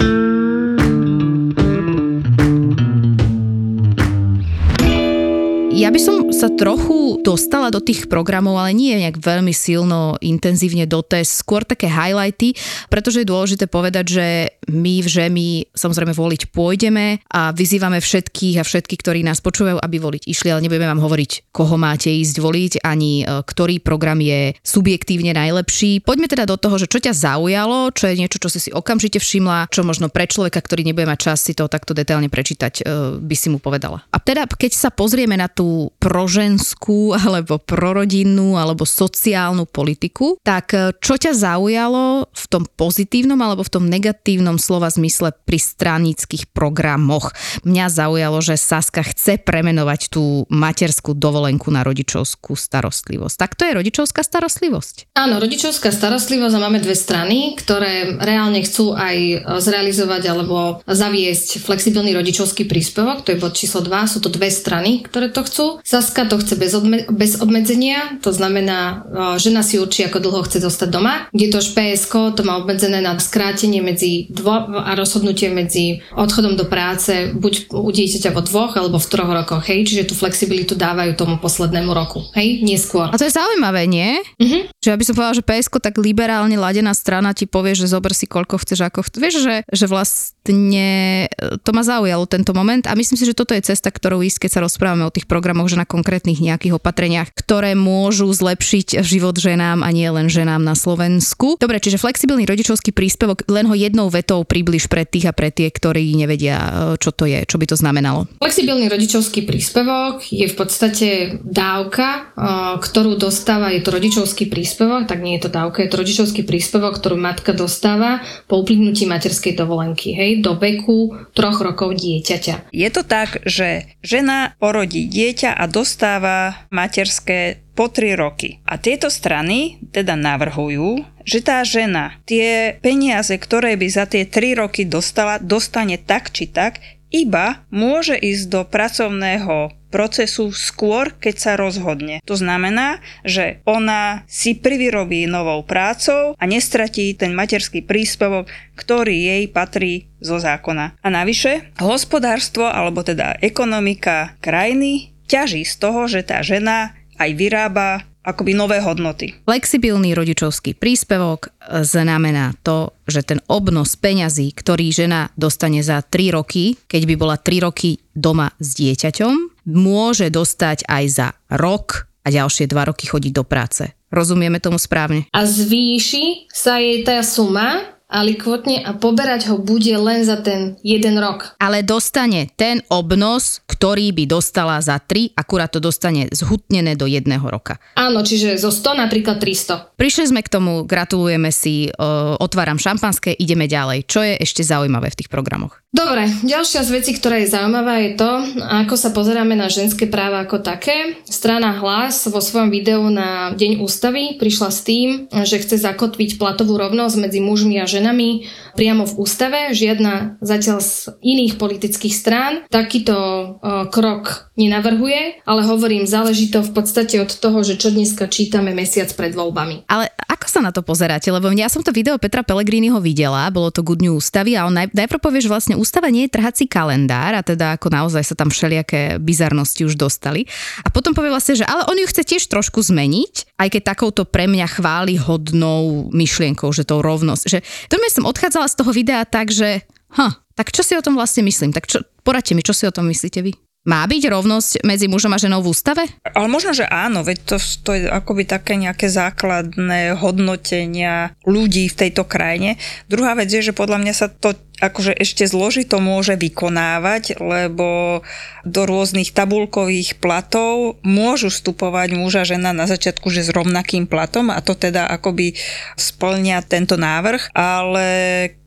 Ja 5.86 5.94
by 5.94 6.02
som 6.02 6.34
sa 6.34 6.50
trochu 6.50 7.22
dostala 7.22 7.70
do 7.70 7.78
tých 7.78 8.10
programov, 8.10 8.58
ale 8.58 8.74
nie 8.74 8.98
nejak 8.98 9.22
veľmi 9.22 9.54
silno, 9.54 10.18
intenzívne 10.18 10.82
do 10.82 10.98
test, 10.98 11.46
skôr 11.46 11.62
také 11.62 11.86
highlighty, 11.86 12.58
pretože 12.90 13.22
je 13.22 13.30
dôležité 13.30 13.70
povedať, 13.70 14.18
že 14.18 14.26
my 14.66 14.98
v 14.98 15.06
Žemi 15.06 15.48
samozrejme 15.70 16.10
voliť 16.10 16.50
pôjdeme 16.50 17.22
a 17.30 17.54
vyzývame 17.54 18.02
všetkých 18.02 18.58
a 18.58 18.66
všetky, 18.66 18.98
ktorí 18.98 19.22
nás 19.22 19.38
počúvajú, 19.38 19.78
aby 19.78 20.02
voliť 20.02 20.26
išli, 20.26 20.50
ale 20.50 20.66
nebudeme 20.66 20.90
vám 20.90 20.98
hovoriť, 20.98 21.54
koho 21.54 21.78
máte 21.78 22.10
ísť 22.10 22.34
voliť, 22.42 22.72
ani 22.82 23.22
e, 23.22 23.46
ktorý 23.46 23.78
program 23.78 24.18
je 24.18 24.58
subjektívne 24.66 25.38
najlepší. 25.38 26.02
Poďme 26.02 26.26
teda 26.26 26.50
do 26.50 26.58
toho, 26.58 26.82
že 26.82 26.90
čo 26.90 26.98
ťa 26.98 27.14
zaujalo, 27.14 27.94
čo 27.94 28.10
je 28.10 28.18
niečo, 28.18 28.42
čo 28.42 28.50
si 28.50 28.58
si 28.58 28.74
okamžite 28.74 29.22
všimla, 29.22 29.70
čo 29.70 29.86
možno 29.86 30.10
pre 30.10 30.26
človeka, 30.26 30.58
ktorý 30.58 30.82
nebude 30.82 31.06
mať 31.06 31.30
čas 31.30 31.46
si 31.46 31.54
to 31.54 31.70
takto 31.70 31.94
detailne 31.94 32.26
prečítať, 32.26 32.82
e, 32.82 33.22
by 33.22 33.36
si 33.38 33.54
mu 33.54 33.62
povedala. 33.62 34.02
A 34.10 34.18
teda, 34.18 34.50
keď 34.50 34.74
sa 34.74 34.90
pozrieme 34.90 35.38
na 35.38 35.46
tú 35.46 35.75
proženskú 36.00 37.16
alebo 37.16 37.60
prorodinnú 37.60 38.56
alebo 38.56 38.88
sociálnu 38.88 39.68
politiku, 39.68 40.38
tak 40.40 40.72
e, 40.72 40.94
čo 40.98 41.18
ťa 41.20 41.32
zaujalo 41.36 42.30
v 42.30 42.44
tom 42.48 42.64
pozitívnom 42.64 43.38
alebo 43.38 43.62
v 43.66 43.72
tom 43.72 43.84
negatívnom 43.86 44.56
slova 44.56 44.88
zmysle 44.88 45.34
pri 45.44 45.58
stranických 45.58 46.50
programoch? 46.50 47.34
Mňa 47.66 47.86
zaujalo, 47.90 48.38
že 48.40 48.60
Saska 48.60 49.02
chce 49.04 49.38
premenovať 49.42 50.12
tú 50.12 50.46
materskú 50.48 51.12
dovolenku 51.12 51.68
na 51.68 51.84
rodičovskú 51.84 52.54
starostlivosť. 52.54 53.36
Tak 53.36 53.52
to 53.58 53.68
je 53.68 53.76
rodičovská 53.76 54.22
starostlivosť. 54.22 55.12
Áno, 55.18 55.38
rodičovská 55.42 55.92
starostlivosť 55.92 56.54
a 56.56 56.64
máme 56.64 56.78
dve 56.80 56.94
strany, 56.94 57.58
ktoré 57.58 58.16
reálne 58.18 58.62
chcú 58.64 58.96
aj 58.96 59.16
e, 59.16 59.36
zrealizovať 59.60 60.22
alebo 60.30 60.80
zaviesť 60.86 61.62
flexibilný 61.62 62.14
rodičovský 62.14 62.64
príspevok, 62.70 63.26
to 63.26 63.34
je 63.34 63.40
bod 63.42 63.58
číslo 63.58 63.82
2, 63.82 64.12
sú 64.12 64.18
to 64.22 64.30
dve 64.30 64.48
strany, 64.48 65.02
ktoré 65.02 65.32
to 65.32 65.42
chcú. 65.42 65.65
Slovensku. 65.66 65.86
Saska 65.86 66.24
to 66.26 66.38
chce 66.38 66.54
bez, 66.56 66.74
odme- 66.74 67.06
bez 67.10 67.40
obmedzenia, 67.40 68.18
to 68.22 68.32
znamená, 68.32 69.06
žena 69.38 69.62
si 69.62 69.78
určí, 69.78 70.04
ako 70.04 70.18
dlho 70.22 70.42
chce 70.46 70.60
zostať 70.62 70.88
doma. 70.90 71.14
Kdežto 71.32 71.74
PSK 71.74 72.14
to 72.36 72.42
má 72.44 72.58
obmedzené 72.58 73.00
na 73.00 73.16
skrátenie 73.18 73.82
medzi 73.82 74.28
dvo- 74.30 74.68
a 74.76 74.94
rozhodnutie 74.94 75.50
medzi 75.50 76.02
odchodom 76.12 76.58
do 76.58 76.66
práce 76.66 77.32
buď 77.34 77.72
u 77.72 77.90
dieťaťa 77.90 78.30
vo 78.34 78.42
dvoch 78.42 78.76
alebo 78.76 78.98
v 78.98 79.08
troch 79.08 79.30
rokoch, 79.30 79.62
hej, 79.70 79.86
čiže 79.86 80.12
tú 80.12 80.14
flexibilitu 80.18 80.74
dávajú 80.74 81.16
tomu 81.16 81.38
poslednému 81.40 81.90
roku, 81.94 82.26
hej, 82.36 82.62
neskôr. 82.66 83.08
A 83.08 83.18
to 83.18 83.26
je 83.26 83.34
zaujímavé, 83.34 83.88
nie? 83.88 84.20
Mhm. 84.42 84.74
Že 84.82 84.88
ja 84.92 84.98
by 84.98 85.04
som 85.06 85.14
povedala, 85.16 85.38
že 85.38 85.46
PSK 85.46 85.74
tak 85.80 85.94
liberálne 85.98 86.56
ladená 86.58 86.92
strana 86.92 87.32
ti 87.32 87.48
povie, 87.48 87.74
že 87.74 87.88
zober 87.88 88.12
si 88.12 88.28
koľko 88.28 88.60
chceš, 88.60 88.84
ako 88.86 89.06
chceš. 89.06 89.20
Vieš, 89.22 89.36
že, 89.42 89.56
že 89.70 89.86
vlastne 89.88 90.90
e, 91.26 91.58
to 91.62 91.70
ma 91.72 91.82
zaujalo 91.82 92.28
tento 92.28 92.52
moment 92.52 92.84
a 92.86 92.94
myslím 92.94 93.16
si, 93.16 93.24
že 93.24 93.34
toto 93.34 93.56
je 93.56 93.64
cesta, 93.64 93.88
ktorou 93.88 94.20
ísť, 94.20 94.46
keď 94.46 94.50
sa 94.52 94.60
rozprávame 94.60 95.08
o 95.08 95.14
tých 95.14 95.24
programoch, 95.24 95.55
že 95.64 95.80
na 95.80 95.88
konkrétnych 95.88 96.44
nejakých 96.44 96.76
opatreniach, 96.76 97.32
ktoré 97.32 97.72
môžu 97.72 98.28
zlepšiť 98.28 99.00
život 99.00 99.40
ženám 99.40 99.80
a 99.80 99.88
nie 99.88 100.04
len 100.12 100.28
ženám 100.28 100.60
na 100.60 100.76
Slovensku. 100.76 101.56
Dobre, 101.56 101.80
čiže 101.80 101.96
flexibilný 101.96 102.44
rodičovský 102.44 102.92
príspevok, 102.92 103.48
len 103.48 103.64
ho 103.64 103.72
jednou 103.72 104.12
vetou 104.12 104.44
približ 104.44 104.92
pre 104.92 105.08
tých 105.08 105.30
a 105.30 105.32
pre 105.32 105.48
tie, 105.48 105.72
ktorí 105.72 106.12
nevedia, 106.12 106.58
e, 106.60 106.70
čo 107.00 107.16
to 107.16 107.24
je, 107.24 107.48
čo 107.48 107.56
by 107.56 107.64
to 107.64 107.80
znamenalo. 107.80 108.28
Flexibilný 108.44 108.92
rodičovský 108.92 109.48
príspevok 109.48 110.28
je 110.28 110.44
v 110.44 110.54
podstate 110.58 111.08
dávka, 111.40 112.34
e, 112.36 112.42
ktorú 112.82 113.16
dostáva, 113.16 113.72
je 113.72 113.80
to 113.80 113.94
rodičovský 113.94 114.52
príspevok, 114.52 115.08
tak 115.08 115.24
nie 115.24 115.40
je 115.40 115.48
to 115.48 115.50
dávka, 115.54 115.80
je 115.80 115.90
to 115.94 116.00
rodičovský 116.02 116.42
príspevok, 116.42 116.98
ktorú 116.98 117.16
matka 117.16 117.54
dostáva 117.54 118.20
po 118.50 118.58
uplynutí 118.60 119.06
materskej 119.06 119.54
dovolenky, 119.54 120.10
hej, 120.12 120.42
do 120.42 120.58
veku 120.58 121.14
troch 121.30 121.62
rokov 121.62 121.94
dieťaťa. 121.94 122.74
Je 122.74 122.88
to 122.90 123.06
tak, 123.06 123.46
že 123.46 123.86
žena 124.02 124.58
porodí 124.58 125.06
dieťa 125.06 125.45
a 125.52 125.64
dostáva 125.68 126.66
materské 126.72 127.62
po 127.76 127.92
3 127.92 128.16
roky. 128.16 128.64
A 128.64 128.80
tieto 128.80 129.12
strany 129.12 129.76
teda 129.92 130.16
navrhujú, 130.16 131.04
že 131.22 131.44
tá 131.44 131.60
žena 131.66 132.16
tie 132.24 132.80
peniaze, 132.80 133.36
ktoré 133.36 133.76
by 133.76 133.86
za 133.92 134.08
tie 134.08 134.24
3 134.24 134.62
roky 134.64 134.88
dostala, 134.88 135.36
dostane 135.36 136.00
tak 136.00 136.32
či 136.32 136.48
tak, 136.48 136.80
iba 137.12 137.62
môže 137.70 138.18
ísť 138.18 138.44
do 138.50 138.60
pracovného 138.66 139.70
procesu 139.88 140.52
skôr, 140.52 141.14
keď 141.16 141.34
sa 141.38 141.52
rozhodne. 141.56 142.20
To 142.28 142.36
znamená, 142.36 143.00
že 143.24 143.64
ona 143.64 144.26
si 144.28 144.52
privyrobí 144.52 145.24
novou 145.24 145.64
prácou 145.64 146.36
a 146.36 146.44
nestratí 146.44 147.16
ten 147.16 147.32
materský 147.32 147.80
príspevok, 147.80 148.50
ktorý 148.76 149.16
jej 149.16 149.44
patrí 149.48 150.12
zo 150.20 150.36
zákona. 150.36 151.00
A 151.00 151.08
navyše, 151.08 151.72
hospodárstvo 151.80 152.68
alebo 152.68 153.00
teda 153.06 153.40
ekonomika 153.40 154.36
krajiny 154.44 155.15
ťaží 155.26 155.66
z 155.66 155.74
toho, 155.78 156.06
že 156.06 156.22
tá 156.22 156.40
žena 156.40 156.94
aj 157.20 157.30
vyrába 157.34 158.06
akoby 158.26 158.58
nové 158.58 158.82
hodnoty. 158.82 159.38
Flexibilný 159.46 160.10
rodičovský 160.10 160.74
príspevok 160.74 161.54
znamená 161.62 162.58
to, 162.66 162.90
že 163.06 163.22
ten 163.22 163.38
obnos 163.46 163.94
peňazí, 163.94 164.50
ktorý 164.50 164.90
žena 164.90 165.30
dostane 165.38 165.78
za 165.86 166.02
3 166.02 166.34
roky, 166.34 166.74
keď 166.90 167.02
by 167.06 167.14
bola 167.14 167.36
3 167.38 167.62
roky 167.62 168.02
doma 168.10 168.50
s 168.58 168.74
dieťaťom, 168.74 169.62
môže 169.70 170.26
dostať 170.26 170.90
aj 170.90 171.04
za 171.06 171.28
rok 171.54 172.10
a 172.26 172.34
ďalšie 172.34 172.66
2 172.66 172.90
roky 172.90 173.06
chodiť 173.06 173.32
do 173.32 173.46
práce. 173.46 173.94
Rozumieme 174.10 174.58
tomu 174.58 174.78
správne? 174.82 175.30
A 175.30 175.46
zvýši 175.46 176.50
sa 176.50 176.82
jej 176.82 177.06
tá 177.06 177.22
suma, 177.22 177.95
alikvotne 178.06 178.86
a 178.86 178.94
poberať 178.94 179.50
ho 179.50 179.58
bude 179.58 179.90
len 179.98 180.22
za 180.22 180.38
ten 180.38 180.78
jeden 180.86 181.18
rok. 181.18 181.58
Ale 181.58 181.82
dostane 181.82 182.50
ten 182.54 182.82
obnos, 182.86 183.60
ktorý 183.66 184.14
by 184.14 184.24
dostala 184.30 184.78
za 184.78 185.02
3, 185.02 185.34
akurát 185.34 185.70
to 185.70 185.82
dostane 185.82 186.30
zhutnené 186.30 186.94
do 186.94 187.10
jedného 187.10 187.42
roka. 187.42 187.82
Áno, 187.98 188.22
čiže 188.22 188.54
zo 188.56 188.70
100 188.70 189.02
napríklad 189.06 189.42
300. 189.42 189.98
Prišli 189.98 190.30
sme 190.30 190.40
k 190.46 190.52
tomu, 190.52 190.86
gratulujeme 190.86 191.50
si, 191.50 191.90
uh, 191.90 192.38
otváram 192.38 192.78
šampanské, 192.78 193.34
ideme 193.34 193.66
ďalej. 193.66 194.06
Čo 194.06 194.22
je 194.22 194.38
ešte 194.38 194.62
zaujímavé 194.62 195.10
v 195.10 195.18
tých 195.24 195.30
programoch? 195.30 195.82
Dobre, 195.96 196.28
ďalšia 196.44 196.84
z 196.84 196.90
vecí, 196.92 197.16
ktorá 197.16 197.40
je 197.40 197.48
zaujímavá, 197.48 198.04
je 198.04 198.20
to, 198.20 198.30
ako 198.60 199.00
sa 199.00 199.16
pozeráme 199.16 199.56
na 199.56 199.72
ženské 199.72 200.04
práva 200.04 200.44
ako 200.44 200.60
také. 200.60 201.16
Strana 201.24 201.72
Hlas 201.72 202.28
vo 202.28 202.44
svojom 202.44 202.68
videu 202.68 203.00
na 203.08 203.56
Deň 203.56 203.80
ústavy 203.80 204.36
prišla 204.36 204.68
s 204.68 204.84
tým, 204.84 205.32
že 205.32 205.56
chce 205.56 205.80
zakotviť 205.80 206.36
platovú 206.36 206.76
rovnosť 206.76 207.16
medzi 207.16 207.40
mužmi 207.40 207.80
a 207.80 207.88
ženami 207.88 208.44
priamo 208.76 209.08
v 209.08 209.16
ústave. 209.16 209.72
Žiadna 209.72 210.44
zatiaľ 210.44 210.84
z 210.84 211.16
iných 211.24 211.56
politických 211.56 212.12
strán 212.12 212.68
takýto 212.68 213.16
uh, 213.16 213.88
krok 213.88 214.52
nenavrhuje, 214.60 215.48
ale 215.48 215.60
hovorím, 215.64 216.04
záleží 216.04 216.52
to 216.52 216.60
v 216.60 216.76
podstate 216.76 217.24
od 217.24 217.32
toho, 217.32 217.64
že 217.64 217.80
čo 217.80 217.88
dneska 217.88 218.28
čítame 218.28 218.76
mesiac 218.76 219.08
pred 219.16 219.32
voľbami. 219.32 219.88
Ale 219.88 220.12
ako 220.28 220.44
sa 220.44 220.60
na 220.60 220.76
to 220.76 220.84
pozeráte? 220.84 221.32
Lebo 221.32 221.48
ja 221.56 221.72
som 221.72 221.80
to 221.80 221.88
video 221.88 222.20
Petra 222.20 222.44
Pellegriniho 222.44 223.00
videla, 223.00 223.48
bolo 223.48 223.72
to 223.72 223.80
Good 223.80 224.04
News 224.04 224.26
ústavy 224.26 224.58
a 224.58 224.66
on 224.66 224.74
naj, 224.74 224.90
najprv 224.90 225.22
povie, 225.22 225.38
že 225.38 225.46
vlastne 225.46 225.78
ústava 225.86 226.10
nie 226.10 226.26
je 226.26 226.34
trhací 226.34 226.66
kalendár 226.66 227.38
a 227.38 227.46
teda 227.46 227.78
ako 227.78 227.94
naozaj 227.94 228.26
sa 228.26 228.34
tam 228.34 228.50
všelijaké 228.50 229.22
bizarnosti 229.22 229.86
už 229.86 229.94
dostali. 229.94 230.50
A 230.82 230.90
potom 230.90 231.14
povie 231.14 231.30
vlastne, 231.30 231.54
že 231.54 231.62
ale 231.62 231.86
on 231.86 231.94
ju 231.94 232.10
chce 232.10 232.26
tiež 232.26 232.50
trošku 232.50 232.82
zmeniť, 232.82 233.54
aj 233.54 233.68
keď 233.70 233.82
takouto 233.94 234.26
pre 234.26 234.50
mňa 234.50 234.66
chváli 234.66 235.14
hodnou 235.14 236.10
myšlienkou, 236.10 236.74
že 236.74 236.82
to 236.82 236.98
rovnosť. 236.98 237.44
Že 237.46 237.58
to 237.86 237.96
som 238.10 238.26
odchádzala 238.26 238.66
z 238.66 238.76
toho 238.82 238.90
videa 238.90 239.22
tak, 239.22 239.54
že 239.54 239.86
ha, 240.18 240.42
tak 240.58 240.72
čo 240.74 240.82
si 240.82 240.96
o 240.96 241.04
tom 241.04 241.14
vlastne 241.14 241.44
myslím? 241.44 241.70
Tak 241.70 241.84
čo, 241.86 242.02
poradte 242.24 242.56
mi, 242.56 242.64
čo 242.64 242.72
si 242.72 242.88
o 242.88 242.94
tom 242.94 243.06
myslíte 243.12 243.44
vy? 243.44 243.54
Má 243.86 244.02
byť 244.02 244.22
rovnosť 244.26 244.82
medzi 244.82 245.06
mužom 245.06 245.30
a 245.30 245.38
ženou 245.38 245.62
v 245.62 245.70
ústave? 245.70 246.02
Ale 246.26 246.50
možno, 246.50 246.74
že 246.74 246.90
áno, 246.90 247.22
veď 247.22 247.38
to, 247.46 247.56
to 247.86 247.90
je 247.94 248.10
akoby 248.10 248.42
také 248.42 248.74
nejaké 248.74 249.06
základné 249.06 250.18
hodnotenia 250.18 251.30
ľudí 251.46 251.86
v 251.86 251.94
tejto 251.94 252.26
krajine. 252.26 252.82
Druhá 253.06 253.38
vec 253.38 253.46
je, 253.46 253.62
že 253.62 253.70
podľa 253.70 254.02
mňa 254.02 254.14
sa 254.18 254.26
to 254.26 254.58
akože 254.82 255.14
ešte 255.16 255.46
zložito 255.46 256.02
môže 256.02 256.34
vykonávať, 256.34 257.38
lebo 257.38 258.20
do 258.66 258.82
rôznych 258.84 259.30
tabulkových 259.30 260.18
platov 260.18 260.98
môžu 261.06 261.48
vstupovať 261.48 262.08
muž 262.18 262.42
a 262.42 262.44
žena 262.44 262.74
na 262.74 262.90
začiatku, 262.90 263.30
že 263.30 263.46
s 263.46 263.54
rovnakým 263.54 264.10
platom 264.10 264.50
a 264.50 264.58
to 264.60 264.74
teda 264.74 265.06
akoby 265.08 265.56
splňa 265.94 266.66
tento 266.66 266.98
návrh, 266.98 267.54
ale 267.54 268.06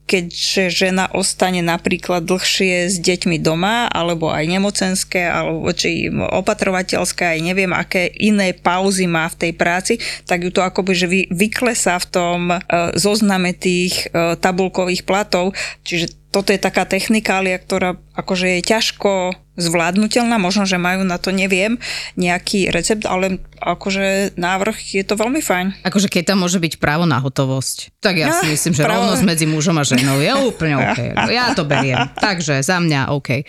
keďže 0.10 0.74
žena 0.74 1.06
ostane 1.14 1.62
napríklad 1.62 2.26
dlhšie 2.26 2.90
s 2.90 2.98
deťmi 2.98 3.38
doma, 3.38 3.86
alebo 3.86 4.34
aj 4.34 4.50
nemocenské, 4.50 5.30
alebo 5.30 5.70
či 5.70 6.10
opatrovateľské, 6.10 7.38
aj 7.38 7.40
neviem, 7.46 7.70
aké 7.70 8.10
iné 8.18 8.58
pauzy 8.58 9.06
má 9.06 9.30
v 9.30 9.46
tej 9.46 9.52
práci, 9.54 9.94
tak 10.26 10.42
ju 10.42 10.50
to 10.50 10.66
akoby 10.66 10.92
že 10.98 11.06
vy, 11.06 11.22
vyklesá 11.30 12.02
v 12.02 12.10
tom 12.10 12.40
uh, 12.50 12.60
zozname 12.98 13.54
tých 13.54 14.10
uh, 14.10 14.34
tabulkových 14.34 15.06
platov. 15.06 15.54
Čiže 15.86 16.29
toto 16.30 16.54
je 16.54 16.62
taká 16.62 16.86
technikália, 16.86 17.58
ktorá 17.58 17.98
akože 18.14 18.60
je 18.60 18.62
ťažko 18.62 19.12
zvládnutelná, 19.60 20.40
možno, 20.40 20.64
že 20.64 20.80
majú 20.80 21.04
na 21.04 21.20
to, 21.20 21.36
neviem, 21.36 21.76
nejaký 22.16 22.72
recept, 22.72 23.04
ale 23.04 23.44
akože 23.60 24.40
návrh 24.40 24.78
je 24.96 25.04
to 25.04 25.20
veľmi 25.20 25.44
fajn. 25.44 25.84
Akože 25.84 26.08
keď 26.08 26.34
tam 26.34 26.48
môže 26.48 26.64
byť 26.64 26.80
právo 26.80 27.04
na 27.04 27.20
hotovosť, 27.20 28.00
tak 28.00 28.24
ja 28.24 28.32
si 28.40 28.48
myslím, 28.48 28.72
že 28.72 28.88
právo... 28.88 29.12
rovnosť 29.12 29.24
medzi 29.28 29.46
mužom 29.52 29.76
a 29.76 29.84
ženou 29.84 30.24
je 30.24 30.32
úplne 30.48 30.80
OK. 30.84 31.00
Ja 31.28 31.52
to 31.52 31.68
beriem. 31.68 32.08
Takže 32.16 32.64
za 32.64 32.80
mňa 32.80 33.12
OK. 33.12 33.44